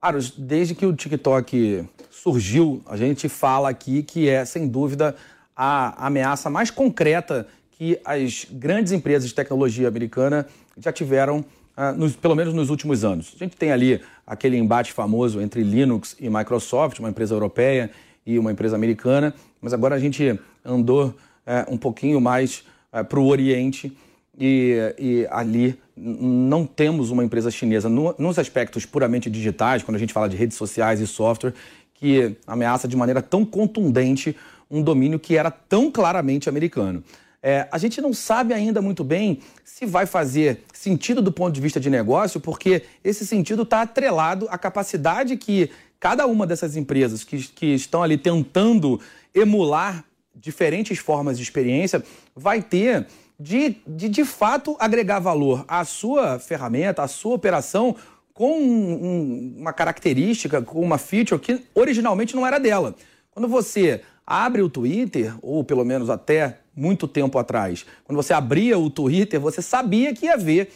Aros, 0.01 0.31
desde 0.31 0.75
que 0.75 0.85
o 0.85 0.95
TikTok 0.95 1.85
surgiu, 2.09 2.81
a 2.85 2.95
gente 2.95 3.27
fala 3.27 3.69
aqui 3.69 4.03
que 4.03 4.29
é, 4.29 4.45
sem 4.45 4.67
dúvida, 4.67 5.15
a 5.55 6.07
ameaça 6.07 6.49
mais 6.49 6.69
concreta 6.69 7.47
que 7.71 7.99
as 8.05 8.45
grandes 8.49 8.93
empresas 8.93 9.27
de 9.27 9.35
tecnologia 9.35 9.87
americana 9.87 10.47
já 10.77 10.91
tiveram, 10.91 11.43
uh, 11.77 11.97
nos, 11.97 12.15
pelo 12.15 12.35
menos 12.35 12.53
nos 12.53 12.69
últimos 12.69 13.03
anos. 13.03 13.33
A 13.35 13.43
gente 13.43 13.55
tem 13.55 13.71
ali 13.71 14.01
aquele 14.25 14.57
embate 14.57 14.93
famoso 14.93 15.41
entre 15.41 15.63
Linux 15.63 16.15
e 16.19 16.29
Microsoft, 16.29 16.99
uma 16.99 17.09
empresa 17.09 17.33
europeia 17.33 17.91
e 18.25 18.39
uma 18.39 18.51
empresa 18.51 18.75
americana, 18.75 19.33
mas 19.61 19.73
agora 19.73 19.95
a 19.95 19.99
gente 19.99 20.39
andou 20.63 21.07
uh, 21.07 21.73
um 21.73 21.77
pouquinho 21.77 22.19
mais 22.19 22.63
uh, 22.91 23.03
para 23.03 23.19
o 23.19 23.27
Oriente 23.27 23.95
e, 24.37 24.93
e, 24.99 25.27
ali 25.29 25.79
não 25.95 26.65
temos 26.65 27.09
uma 27.09 27.23
empresa 27.23 27.49
chinesa 27.49 27.87
no, 27.87 28.13
nos 28.17 28.37
aspectos 28.37 28.85
puramente 28.85 29.29
digitais, 29.29 29.81
quando 29.81 29.95
a 29.95 29.99
gente 29.99 30.11
fala 30.11 30.27
de 30.27 30.35
redes 30.35 30.57
sociais 30.57 30.99
e 30.99 31.07
software, 31.07 31.53
que 31.93 32.35
ameaça 32.45 32.85
de 32.85 32.97
maneira 32.97 33.21
tão 33.21 33.45
contundente 33.45 34.35
um 34.69 34.81
domínio 34.81 35.17
que 35.19 35.37
era 35.37 35.49
tão 35.49 35.89
claramente 35.89 36.49
americano. 36.49 37.01
É, 37.47 37.67
a 37.71 37.77
gente 37.77 38.01
não 38.01 38.11
sabe 38.11 38.55
ainda 38.55 38.81
muito 38.81 39.03
bem 39.03 39.37
se 39.63 39.85
vai 39.85 40.07
fazer 40.07 40.63
sentido 40.73 41.21
do 41.21 41.31
ponto 41.31 41.53
de 41.53 41.61
vista 41.61 41.79
de 41.79 41.91
negócio, 41.91 42.39
porque 42.39 42.81
esse 43.03 43.23
sentido 43.23 43.61
está 43.61 43.83
atrelado 43.83 44.47
à 44.49 44.57
capacidade 44.57 45.37
que 45.37 45.69
cada 45.99 46.25
uma 46.25 46.47
dessas 46.47 46.75
empresas 46.75 47.23
que, 47.23 47.37
que 47.37 47.67
estão 47.67 48.01
ali 48.01 48.17
tentando 48.17 48.99
emular 49.31 50.03
diferentes 50.33 50.97
formas 50.97 51.37
de 51.37 51.43
experiência 51.43 52.03
vai 52.35 52.63
ter 52.63 53.05
de, 53.39 53.77
de, 53.85 54.09
de 54.09 54.25
fato, 54.25 54.75
agregar 54.79 55.19
valor 55.19 55.63
à 55.67 55.85
sua 55.85 56.39
ferramenta, 56.39 57.03
à 57.03 57.07
sua 57.07 57.35
operação, 57.35 57.95
com 58.33 58.59
um, 58.59 59.53
uma 59.59 59.71
característica, 59.71 60.63
com 60.63 60.81
uma 60.81 60.97
feature 60.97 61.39
que 61.39 61.63
originalmente 61.75 62.35
não 62.35 62.43
era 62.43 62.57
dela. 62.57 62.95
Quando 63.29 63.47
você 63.47 64.01
abre 64.25 64.61
o 64.61 64.69
Twitter, 64.69 65.35
ou 65.41 65.63
pelo 65.63 65.83
menos 65.83 66.09
até 66.09 66.59
muito 66.75 67.07
tempo 67.07 67.37
atrás, 67.37 67.85
quando 68.03 68.17
você 68.17 68.33
abria 68.33 68.77
o 68.77 68.89
Twitter, 68.89 69.39
você 69.39 69.61
sabia 69.61 70.13
que 70.13 70.25
ia 70.25 70.37
ver 70.37 70.73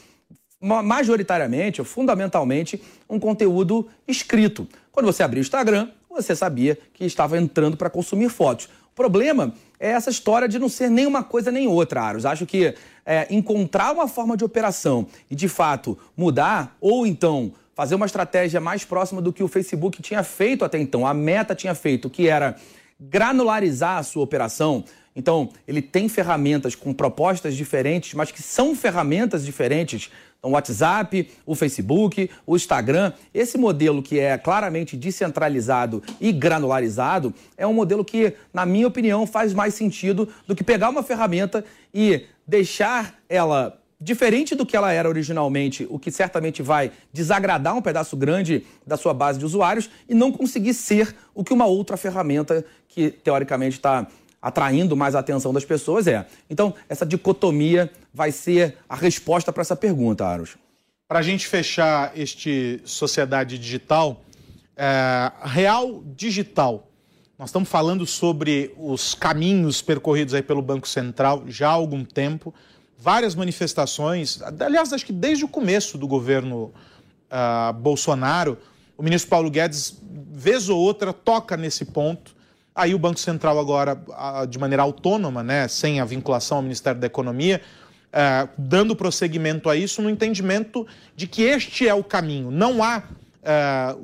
majoritariamente 0.61 1.81
ou 1.81 1.85
fundamentalmente 1.85 2.81
um 3.09 3.19
conteúdo 3.19 3.87
escrito. 4.07 4.67
Quando 4.91 5.05
você 5.05 5.23
abria 5.23 5.39
o 5.39 5.43
Instagram, 5.43 5.89
você 6.09 6.35
sabia 6.35 6.77
que 6.93 7.05
estava 7.05 7.37
entrando 7.37 7.77
para 7.77 7.89
consumir 7.89 8.29
fotos 8.29 8.69
problema 8.99 9.53
é 9.79 9.91
essa 9.91 10.09
história 10.09 10.45
de 10.45 10.59
não 10.59 10.67
ser 10.67 10.89
nem 10.89 11.05
uma 11.05 11.23
coisa 11.23 11.53
nem 11.53 11.69
outra, 11.69 12.01
Aros. 12.01 12.25
Acho 12.25 12.45
que 12.45 12.75
é, 13.05 13.27
encontrar 13.29 13.93
uma 13.93 14.09
forma 14.09 14.35
de 14.35 14.43
operação 14.43 15.07
e, 15.31 15.35
de 15.35 15.47
fato, 15.47 15.97
mudar, 16.17 16.75
ou 16.81 17.07
então 17.07 17.53
fazer 17.73 17.95
uma 17.95 18.05
estratégia 18.05 18.59
mais 18.59 18.83
próxima 18.83 19.21
do 19.21 19.31
que 19.31 19.41
o 19.41 19.47
Facebook 19.47 20.01
tinha 20.01 20.21
feito 20.21 20.65
até 20.65 20.77
então, 20.77 21.07
a 21.07 21.13
meta 21.13 21.55
tinha 21.55 21.73
feito, 21.73 22.09
que 22.09 22.27
era 22.27 22.57
granularizar 22.99 23.97
a 23.97 24.03
sua 24.03 24.23
operação. 24.23 24.83
Então, 25.15 25.49
ele 25.67 25.81
tem 25.81 26.07
ferramentas 26.07 26.75
com 26.75 26.93
propostas 26.93 27.55
diferentes, 27.55 28.13
mas 28.13 28.31
que 28.31 28.41
são 28.41 28.75
ferramentas 28.75 29.45
diferentes 29.45 30.11
então, 30.39 30.51
o 30.51 30.53
WhatsApp, 30.53 31.29
o 31.45 31.53
Facebook, 31.53 32.29
o 32.47 32.55
Instagram, 32.55 33.11
esse 33.33 33.57
modelo 33.57 34.01
que 34.01 34.19
é 34.19 34.37
claramente 34.37 34.95
descentralizado 34.95 36.01
e 36.19 36.31
granularizado, 36.31 37.33
é 37.57 37.67
um 37.67 37.73
modelo 37.73 38.05
que, 38.05 38.33
na 38.53 38.65
minha 38.65 38.87
opinião, 38.87 39.27
faz 39.27 39.53
mais 39.53 39.73
sentido 39.73 40.29
do 40.47 40.55
que 40.55 40.63
pegar 40.63 40.89
uma 40.89 41.03
ferramenta 41.03 41.63
e 41.93 42.25
deixar 42.47 43.19
ela 43.27 43.77
diferente 43.99 44.55
do 44.55 44.65
que 44.65 44.77
ela 44.77 44.91
era 44.93 45.09
originalmente, 45.09 45.85
o 45.89 45.99
que 45.99 46.11
certamente 46.11 46.61
vai 46.61 46.91
desagradar 47.11 47.75
um 47.75 47.81
pedaço 47.81 48.15
grande 48.15 48.65
da 48.87 48.95
sua 48.95 49.13
base 49.13 49.37
de 49.37 49.45
usuários 49.45 49.89
e 50.07 50.13
não 50.13 50.31
conseguir 50.31 50.73
ser 50.73 51.15
o 51.35 51.43
que 51.43 51.53
uma 51.53 51.65
outra 51.65 51.97
ferramenta 51.97 52.63
que 52.87 53.11
teoricamente 53.11 53.77
está 53.77 54.07
atraindo 54.41 54.95
mais 54.95 55.15
a 55.15 55.19
atenção 55.19 55.53
das 55.53 55.65
pessoas 55.65 56.07
é. 56.07 56.25
Então, 56.49 56.73
essa 56.87 57.05
dicotomia 57.05 57.91
vai 58.13 58.31
ser 58.31 58.77
a 58.87 58.95
resposta 58.95 59.51
para 59.51 59.61
essa 59.61 59.75
pergunta, 59.75 60.25
Aros. 60.25 60.57
Para 61.07 61.19
a 61.19 61.21
gente 61.23 61.47
fechar 61.47 62.13
este 62.15 62.79
Sociedade 62.85 63.57
Digital, 63.57 64.21
é, 64.77 65.31
Real 65.43 66.01
Digital. 66.15 66.87
Nós 67.37 67.49
estamos 67.49 67.67
falando 67.67 68.05
sobre 68.05 68.73
os 68.77 69.13
caminhos 69.13 69.81
percorridos 69.81 70.33
aí 70.33 70.41
pelo 70.41 70.61
Banco 70.61 70.87
Central 70.87 71.43
já 71.47 71.69
há 71.69 71.73
algum 71.73 72.05
tempo, 72.05 72.53
várias 72.99 73.33
manifestações, 73.33 74.41
aliás, 74.59 74.91
acho 74.91 75.05
que 75.05 75.13
desde 75.13 75.45
o 75.45 75.47
começo 75.47 75.97
do 75.97 76.07
governo 76.07 76.73
uh, 77.31 77.73
Bolsonaro, 77.73 78.57
o 78.97 79.01
ministro 79.01 79.29
Paulo 79.29 79.49
Guedes, 79.49 79.97
vez 80.31 80.67
ou 80.67 80.77
outra, 80.77 81.13
toca 81.13 81.55
nesse 81.55 81.85
ponto 81.85 82.37
Aí 82.79 82.95
o 82.95 82.99
Banco 82.99 83.19
Central 83.19 83.59
agora, 83.59 84.01
de 84.47 84.57
maneira 84.57 84.83
autônoma, 84.83 85.43
né, 85.43 85.67
sem 85.67 85.99
a 85.99 86.05
vinculação 86.05 86.57
ao 86.57 86.63
Ministério 86.63 86.97
da 86.97 87.07
Economia, 87.07 87.61
é, 88.11 88.47
dando 88.57 88.95
prosseguimento 88.95 89.69
a 89.69 89.75
isso 89.75 90.01
no 90.01 90.09
entendimento 90.09 90.87
de 91.13 91.27
que 91.27 91.41
este 91.41 91.89
é 91.89 91.93
o 91.93 92.01
caminho. 92.01 92.49
Não 92.49 92.81
há 92.81 93.03
é, 93.43 93.95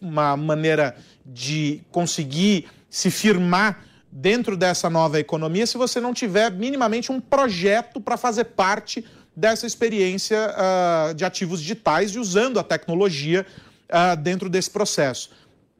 uma 0.00 0.36
maneira 0.36 0.96
de 1.26 1.80
conseguir 1.90 2.68
se 2.88 3.10
firmar 3.10 3.84
dentro 4.10 4.56
dessa 4.56 4.90
nova 4.90 5.20
economia 5.20 5.66
se 5.66 5.78
você 5.78 6.00
não 6.00 6.12
tiver 6.12 6.50
minimamente 6.50 7.12
um 7.12 7.20
projeto 7.20 8.00
para 8.00 8.16
fazer 8.16 8.44
parte 8.44 9.04
dessa 9.36 9.66
experiência 9.66 10.50
uh, 10.50 11.14
de 11.14 11.24
ativos 11.24 11.60
digitais 11.60 12.12
e 12.12 12.18
usando 12.18 12.58
a 12.58 12.64
tecnologia 12.64 13.46
uh, 13.88 14.16
dentro 14.16 14.48
desse 14.48 14.70
processo 14.70 15.30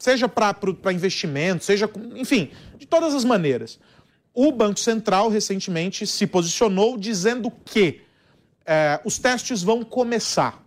seja 0.00 0.26
para 0.26 0.56
investimento, 0.92 1.62
seja, 1.62 1.88
enfim, 2.16 2.50
de 2.78 2.86
todas 2.86 3.14
as 3.14 3.22
maneiras. 3.22 3.78
O 4.32 4.50
Banco 4.50 4.80
Central 4.80 5.28
recentemente 5.28 6.06
se 6.06 6.26
posicionou 6.26 6.96
dizendo 6.96 7.52
que 7.64 8.00
é, 8.64 8.98
os 9.04 9.18
testes 9.18 9.62
vão 9.62 9.84
começar. 9.84 10.64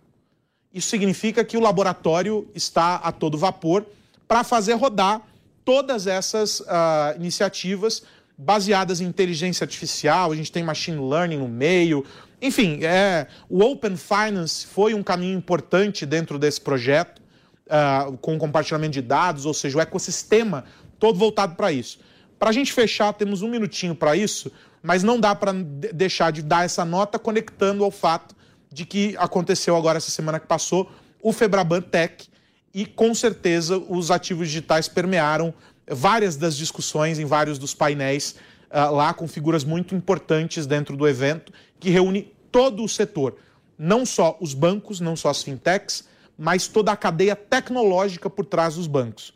Isso 0.72 0.88
significa 0.88 1.44
que 1.44 1.56
o 1.56 1.60
laboratório 1.60 2.48
está 2.54 2.96
a 2.96 3.10
todo 3.10 3.36
vapor 3.36 3.84
para 4.28 4.44
fazer 4.44 4.74
rodar 4.74 5.20
todas 5.64 6.06
essas 6.06 6.60
uh, 6.60 7.16
iniciativas 7.16 8.02
baseadas 8.36 9.00
em 9.00 9.06
inteligência 9.06 9.64
artificial, 9.64 10.32
a 10.32 10.36
gente 10.36 10.50
tem 10.50 10.62
machine 10.62 10.98
learning 10.98 11.38
no 11.38 11.48
meio. 11.48 12.04
Enfim, 12.42 12.80
é, 12.82 13.26
o 13.48 13.62
Open 13.62 13.96
Finance 13.96 14.66
foi 14.66 14.92
um 14.92 15.02
caminho 15.02 15.36
importante 15.36 16.04
dentro 16.04 16.38
desse 16.38 16.60
projeto 16.60 17.22
uh, 17.66 18.16
com 18.18 18.36
compartilhamento 18.36 18.92
de 18.92 19.02
dados, 19.02 19.46
ou 19.46 19.54
seja, 19.54 19.78
o 19.78 19.80
ecossistema 19.80 20.64
todo 20.98 21.18
voltado 21.18 21.54
para 21.54 21.72
isso. 21.72 21.98
Para 22.38 22.50
a 22.50 22.52
gente 22.52 22.72
fechar, 22.72 23.12
temos 23.12 23.42
um 23.42 23.48
minutinho 23.48 23.94
para 23.94 24.16
isso, 24.16 24.50
mas 24.82 25.02
não 25.02 25.18
dá 25.18 25.34
para 25.34 25.52
deixar 25.52 26.30
de 26.30 26.42
dar 26.42 26.64
essa 26.64 26.84
nota 26.84 27.18
conectando 27.18 27.84
ao 27.84 27.90
fato 27.90 28.34
de 28.70 28.84
que 28.84 29.16
aconteceu 29.18 29.76
agora 29.76 29.98
essa 29.98 30.10
semana 30.10 30.40
que 30.40 30.46
passou 30.46 30.90
o 31.22 31.32
Febraban 31.32 31.80
Tech 31.80 32.28
e 32.74 32.84
com 32.84 33.14
certeza 33.14 33.78
os 33.78 34.10
ativos 34.10 34.48
digitais 34.48 34.88
permearam 34.88 35.54
várias 35.88 36.36
das 36.36 36.56
discussões 36.56 37.18
em 37.18 37.24
vários 37.24 37.58
dos 37.58 37.72
painéis 37.72 38.34
uh, 38.70 38.92
lá 38.92 39.14
com 39.14 39.28
figuras 39.28 39.62
muito 39.62 39.94
importantes 39.94 40.66
dentro 40.66 40.96
do 40.96 41.06
evento 41.06 41.52
que 41.78 41.90
reúne 41.90 42.32
todo 42.50 42.82
o 42.82 42.88
setor, 42.88 43.36
não 43.78 44.04
só 44.04 44.36
os 44.40 44.54
bancos, 44.54 45.00
não 45.00 45.14
só 45.14 45.28
as 45.28 45.42
fintechs, 45.42 46.04
mas 46.36 46.66
toda 46.66 46.90
a 46.90 46.96
cadeia 46.96 47.36
tecnológica 47.36 48.28
por 48.28 48.44
trás 48.44 48.74
dos 48.74 48.86
bancos. 48.86 49.32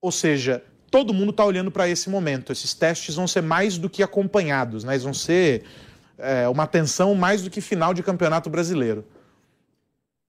Ou 0.00 0.12
seja, 0.12 0.62
todo 0.90 1.14
mundo 1.14 1.30
está 1.30 1.44
olhando 1.44 1.70
para 1.70 1.88
esse 1.88 2.10
momento. 2.10 2.52
Esses 2.52 2.74
testes 2.74 3.14
vão 3.14 3.26
ser 3.26 3.42
mais 3.42 3.78
do 3.78 3.88
que 3.88 4.02
acompanhados, 4.02 4.84
né? 4.84 4.92
eles 4.92 5.04
vão 5.04 5.14
ser 5.14 5.64
é, 6.18 6.48
uma 6.48 6.64
atenção 6.64 7.14
mais 7.14 7.42
do 7.42 7.50
que 7.50 7.60
final 7.60 7.94
de 7.94 8.02
campeonato 8.02 8.50
brasileiro. 8.50 9.04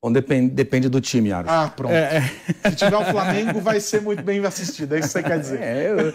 Bom, 0.02 0.14
depende, 0.14 0.52
depende 0.52 0.88
do 0.88 1.02
time, 1.02 1.34
Aros. 1.34 1.52
Ah, 1.52 1.74
pronto. 1.76 1.94
É, 1.94 2.24
é. 2.64 2.70
Se 2.70 2.78
tiver 2.78 2.96
o 2.96 3.04
Flamengo, 3.04 3.60
vai 3.60 3.82
ser 3.82 4.02
muito 4.02 4.24
bem 4.24 4.40
assistido. 4.46 4.96
É 4.96 5.00
isso 5.00 5.10
que 5.10 5.14
você 5.14 5.24
quer 5.24 5.40
dizer. 5.40 5.62
É, 5.62 5.92
eu, 5.92 6.14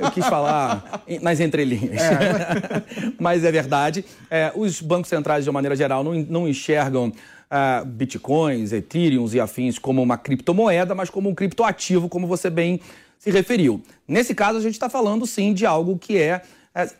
eu 0.06 0.10
quis 0.10 0.24
falar 0.26 1.04
nas 1.20 1.38
entrelinhas. 1.38 2.00
É. 2.00 2.82
Mas 3.20 3.44
é 3.44 3.52
verdade. 3.52 4.06
É, 4.30 4.50
os 4.56 4.80
bancos 4.80 5.10
centrais, 5.10 5.44
de 5.44 5.50
uma 5.50 5.54
maneira 5.54 5.76
geral, 5.76 6.02
não, 6.02 6.14
não 6.14 6.48
enxergam 6.48 7.08
uh, 7.08 7.84
bitcoins, 7.84 8.72
ethereums 8.72 9.34
e 9.34 9.40
afins 9.40 9.78
como 9.78 10.02
uma 10.02 10.16
criptomoeda, 10.16 10.94
mas 10.94 11.10
como 11.10 11.28
um 11.28 11.34
criptoativo, 11.34 12.08
como 12.08 12.26
você 12.26 12.48
bem 12.48 12.80
se 13.18 13.30
referiu. 13.30 13.82
Nesse 14.08 14.34
caso, 14.34 14.58
a 14.58 14.60
gente 14.60 14.74
está 14.74 14.88
falando 14.88 15.26
sim 15.26 15.52
de 15.52 15.64
algo 15.64 15.98
que 15.98 16.18
é, 16.18 16.42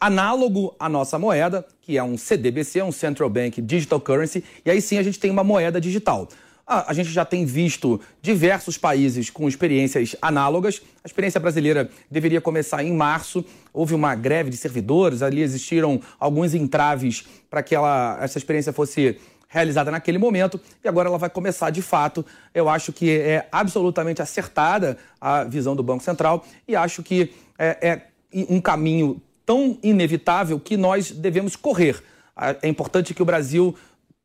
análogo 0.01 0.75
à 0.79 0.89
nossa 0.89 1.19
moeda, 1.19 1.67
que 1.81 1.99
é 1.99 2.03
um 2.03 2.17
CDBC, 2.17 2.83
um 2.83 2.93
Central 2.93 3.29
Bank 3.29 3.61
Digital 3.61 4.01
Currency, 4.01 4.45
e 4.65 4.71
aí 4.71 4.81
sim 4.81 4.99
a 4.99 5.03
gente 5.03 5.19
tem 5.19 5.31
uma 5.31 5.43
moeda 5.43 5.81
digital. 5.81 6.29
A, 6.67 6.91
a 6.91 6.95
gente 6.95 7.11
já 7.11 7.25
tem 7.25 7.45
visto 7.45 8.01
diversos 8.23 8.79
países 8.79 9.29
com 9.29 9.49
experiências 9.49 10.17
análogas. 10.23 10.81
A 11.03 11.07
experiência 11.07 11.39
brasileira 11.39 11.91
deveria 12.11 12.41
começar 12.41 12.83
em 12.83 12.93
março. 12.93 13.45
Houve 13.73 13.95
uma 13.95 14.15
greve 14.15 14.49
de 14.49 14.57
servidores, 14.57 15.23
ali 15.23 15.43
existiram 15.43 16.01
alguns 16.19 16.55
entraves 16.55 17.25
para 17.51 17.63
que 17.63 17.75
ela, 17.75 18.19
essa 18.21 18.39
experiência 18.39 18.73
fosse 18.73 19.19
realizada 19.49 19.91
naquele 19.91 20.19
momento 20.19 20.61
e 20.83 20.89
agora 20.89 21.09
ela 21.09 21.19
vai 21.19 21.31
começar 21.31 21.71
de 21.71 21.83
fato. 21.83 22.25
Eu 22.53 22.69
acho 22.69 22.93
que 22.93 23.11
é 23.11 23.47
absolutamente 23.53 24.21
acertada 24.21 24.97
a 25.21 25.45
visão 25.45 25.77
do 25.77 25.83
Banco 25.83 26.03
Central 26.03 26.45
e 26.67 26.75
acho 26.75 27.03
que 27.03 27.33
é, 27.57 27.89
é 27.89 28.03
um 28.49 28.61
caminho 28.61 29.23
tão 29.45 29.79
inevitável 29.83 30.59
que 30.59 30.77
nós 30.77 31.11
devemos 31.11 31.57
correr. 31.57 32.03
Ah, 32.37 32.57
é 32.63 32.69
importante 32.69 33.15
que 33.15 33.23
o 33.23 33.25
Brasil 33.25 33.77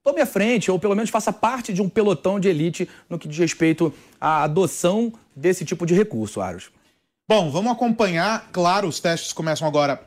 tome 0.04 0.22
a 0.22 0.26
frente, 0.26 0.72
ou 0.72 0.80
pelo 0.80 0.96
menos 0.96 1.10
faça 1.10 1.32
parte 1.32 1.74
de 1.74 1.82
um 1.82 1.90
pelotão 1.90 2.40
de 2.40 2.48
elite 2.48 2.90
no 3.10 3.20
que 3.20 3.28
diz 3.28 3.38
respeito 3.38 3.94
à 4.20 4.44
adoção 4.44 5.14
desse 5.36 5.64
tipo 5.66 5.86
de 5.86 5.94
recurso, 5.94 6.42
Aros. 6.42 6.72
Bom, 7.28 7.52
vamos 7.52 7.72
acompanhar. 7.72 8.50
Claro, 8.52 8.88
os 8.88 9.00
testes 9.00 9.34
começam 9.34 9.68
agora 9.68 10.02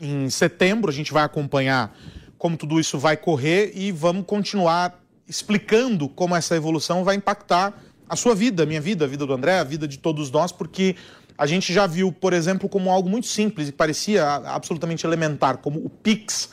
em 0.00 0.30
setembro, 0.30 0.90
a 0.90 0.94
gente 0.94 1.12
vai 1.12 1.24
acompanhar 1.24 1.96
como 2.38 2.56
tudo 2.56 2.78
isso 2.78 2.98
vai 2.98 3.16
correr 3.16 3.72
e 3.74 3.92
vamos 3.92 4.26
continuar 4.26 5.00
explicando 5.28 6.08
como 6.08 6.34
essa 6.34 6.56
evolução 6.56 7.04
vai 7.04 7.16
impactar 7.16 7.72
a 8.08 8.16
sua 8.16 8.34
vida, 8.34 8.64
a 8.64 8.66
minha 8.66 8.80
vida, 8.80 9.04
a 9.04 9.08
vida 9.08 9.24
do 9.24 9.32
André, 9.32 9.58
a 9.58 9.64
vida 9.64 9.88
de 9.88 9.96
todos 9.96 10.30
nós, 10.30 10.52
porque 10.52 10.96
a 11.42 11.46
gente 11.46 11.72
já 11.72 11.88
viu, 11.88 12.12
por 12.12 12.32
exemplo, 12.32 12.68
como 12.68 12.88
algo 12.88 13.10
muito 13.10 13.26
simples 13.26 13.68
e 13.68 13.72
parecia 13.72 14.24
absolutamente 14.24 15.04
elementar, 15.04 15.56
como 15.56 15.84
o 15.84 15.90
Pix 15.90 16.50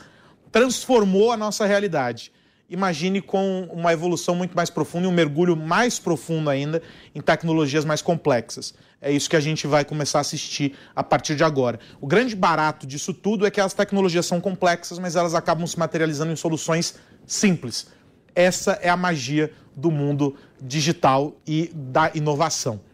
transformou 0.50 1.30
a 1.30 1.36
nossa 1.36 1.64
realidade. 1.64 2.32
Imagine 2.68 3.22
com 3.22 3.68
uma 3.72 3.92
evolução 3.92 4.34
muito 4.34 4.52
mais 4.56 4.68
profunda 4.68 5.06
e 5.06 5.08
um 5.08 5.12
mergulho 5.12 5.56
mais 5.56 6.00
profundo 6.00 6.50
ainda 6.50 6.82
em 7.14 7.20
tecnologias 7.20 7.84
mais 7.84 8.02
complexas. 8.02 8.74
É 9.00 9.12
isso 9.12 9.30
que 9.30 9.36
a 9.36 9.40
gente 9.40 9.64
vai 9.64 9.84
começar 9.84 10.18
a 10.18 10.22
assistir 10.22 10.76
a 10.92 11.04
partir 11.04 11.36
de 11.36 11.44
agora. 11.44 11.78
O 12.00 12.06
grande 12.08 12.34
barato 12.34 12.84
disso 12.84 13.14
tudo 13.14 13.46
é 13.46 13.50
que 13.50 13.60
as 13.60 13.72
tecnologias 13.72 14.26
são 14.26 14.40
complexas, 14.40 14.98
mas 14.98 15.14
elas 15.14 15.36
acabam 15.36 15.68
se 15.68 15.78
materializando 15.78 16.32
em 16.32 16.36
soluções 16.36 16.96
simples. 17.24 17.86
Essa 18.34 18.72
é 18.82 18.88
a 18.88 18.96
magia 18.96 19.52
do 19.76 19.92
mundo 19.92 20.34
digital 20.60 21.36
e 21.46 21.70
da 21.72 22.10
inovação. 22.12 22.89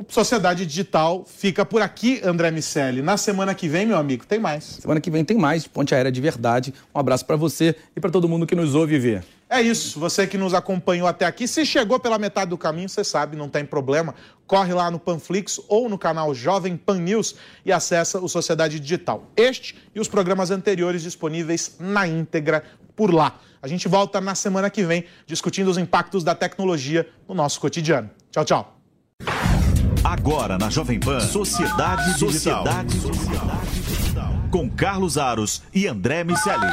O 0.00 0.06
Sociedade 0.10 0.64
Digital 0.64 1.26
fica 1.26 1.62
por 1.62 1.82
aqui, 1.82 2.22
André 2.24 2.50
Miceli. 2.50 3.02
Na 3.02 3.18
semana 3.18 3.54
que 3.54 3.68
vem, 3.68 3.84
meu 3.84 3.98
amigo, 3.98 4.24
tem 4.24 4.38
mais. 4.38 4.64
Semana 4.80 4.98
que 4.98 5.10
vem 5.10 5.22
tem 5.26 5.36
mais 5.36 5.66
Ponte 5.66 5.94
Aérea 5.94 6.10
de 6.10 6.22
Verdade. 6.22 6.72
Um 6.94 6.98
abraço 6.98 7.26
para 7.26 7.36
você 7.36 7.76
e 7.94 8.00
para 8.00 8.10
todo 8.10 8.26
mundo 8.26 8.46
que 8.46 8.54
nos 8.54 8.74
ouve 8.74 8.98
ver. 8.98 9.22
É 9.46 9.60
isso, 9.60 10.00
você 10.00 10.26
que 10.26 10.38
nos 10.38 10.54
acompanhou 10.54 11.06
até 11.06 11.26
aqui. 11.26 11.46
Se 11.46 11.66
chegou 11.66 12.00
pela 12.00 12.18
metade 12.18 12.48
do 12.48 12.56
caminho, 12.56 12.88
você 12.88 13.04
sabe, 13.04 13.36
não 13.36 13.50
tem 13.50 13.62
problema. 13.62 14.14
Corre 14.46 14.72
lá 14.72 14.90
no 14.90 14.98
Panflix 14.98 15.60
ou 15.68 15.86
no 15.86 15.98
canal 15.98 16.34
Jovem 16.34 16.78
Pan 16.78 16.98
News 16.98 17.34
e 17.62 17.70
acessa 17.70 18.20
o 18.20 18.28
Sociedade 18.28 18.80
Digital. 18.80 19.26
Este 19.36 19.76
e 19.94 20.00
os 20.00 20.08
programas 20.08 20.50
anteriores 20.50 21.02
disponíveis 21.02 21.76
na 21.78 22.08
íntegra 22.08 22.64
por 22.96 23.12
lá. 23.12 23.38
A 23.60 23.68
gente 23.68 23.86
volta 23.86 24.18
na 24.18 24.34
semana 24.34 24.70
que 24.70 24.82
vem 24.82 25.04
discutindo 25.26 25.68
os 25.68 25.76
impactos 25.76 26.24
da 26.24 26.34
tecnologia 26.34 27.06
no 27.28 27.34
nosso 27.34 27.60
cotidiano. 27.60 28.08
Tchau, 28.30 28.46
tchau. 28.46 28.79
Agora 30.10 30.58
na 30.58 30.68
Jovem 30.68 30.98
Pan, 30.98 31.20
Sociedade 31.20 32.14
Digital. 32.14 32.66
Sociedade 32.66 32.98
Digital. 32.98 34.34
Com 34.50 34.68
Carlos 34.68 35.16
Aros 35.16 35.62
e 35.72 35.86
André 35.86 36.24
Miceli. 36.24 36.66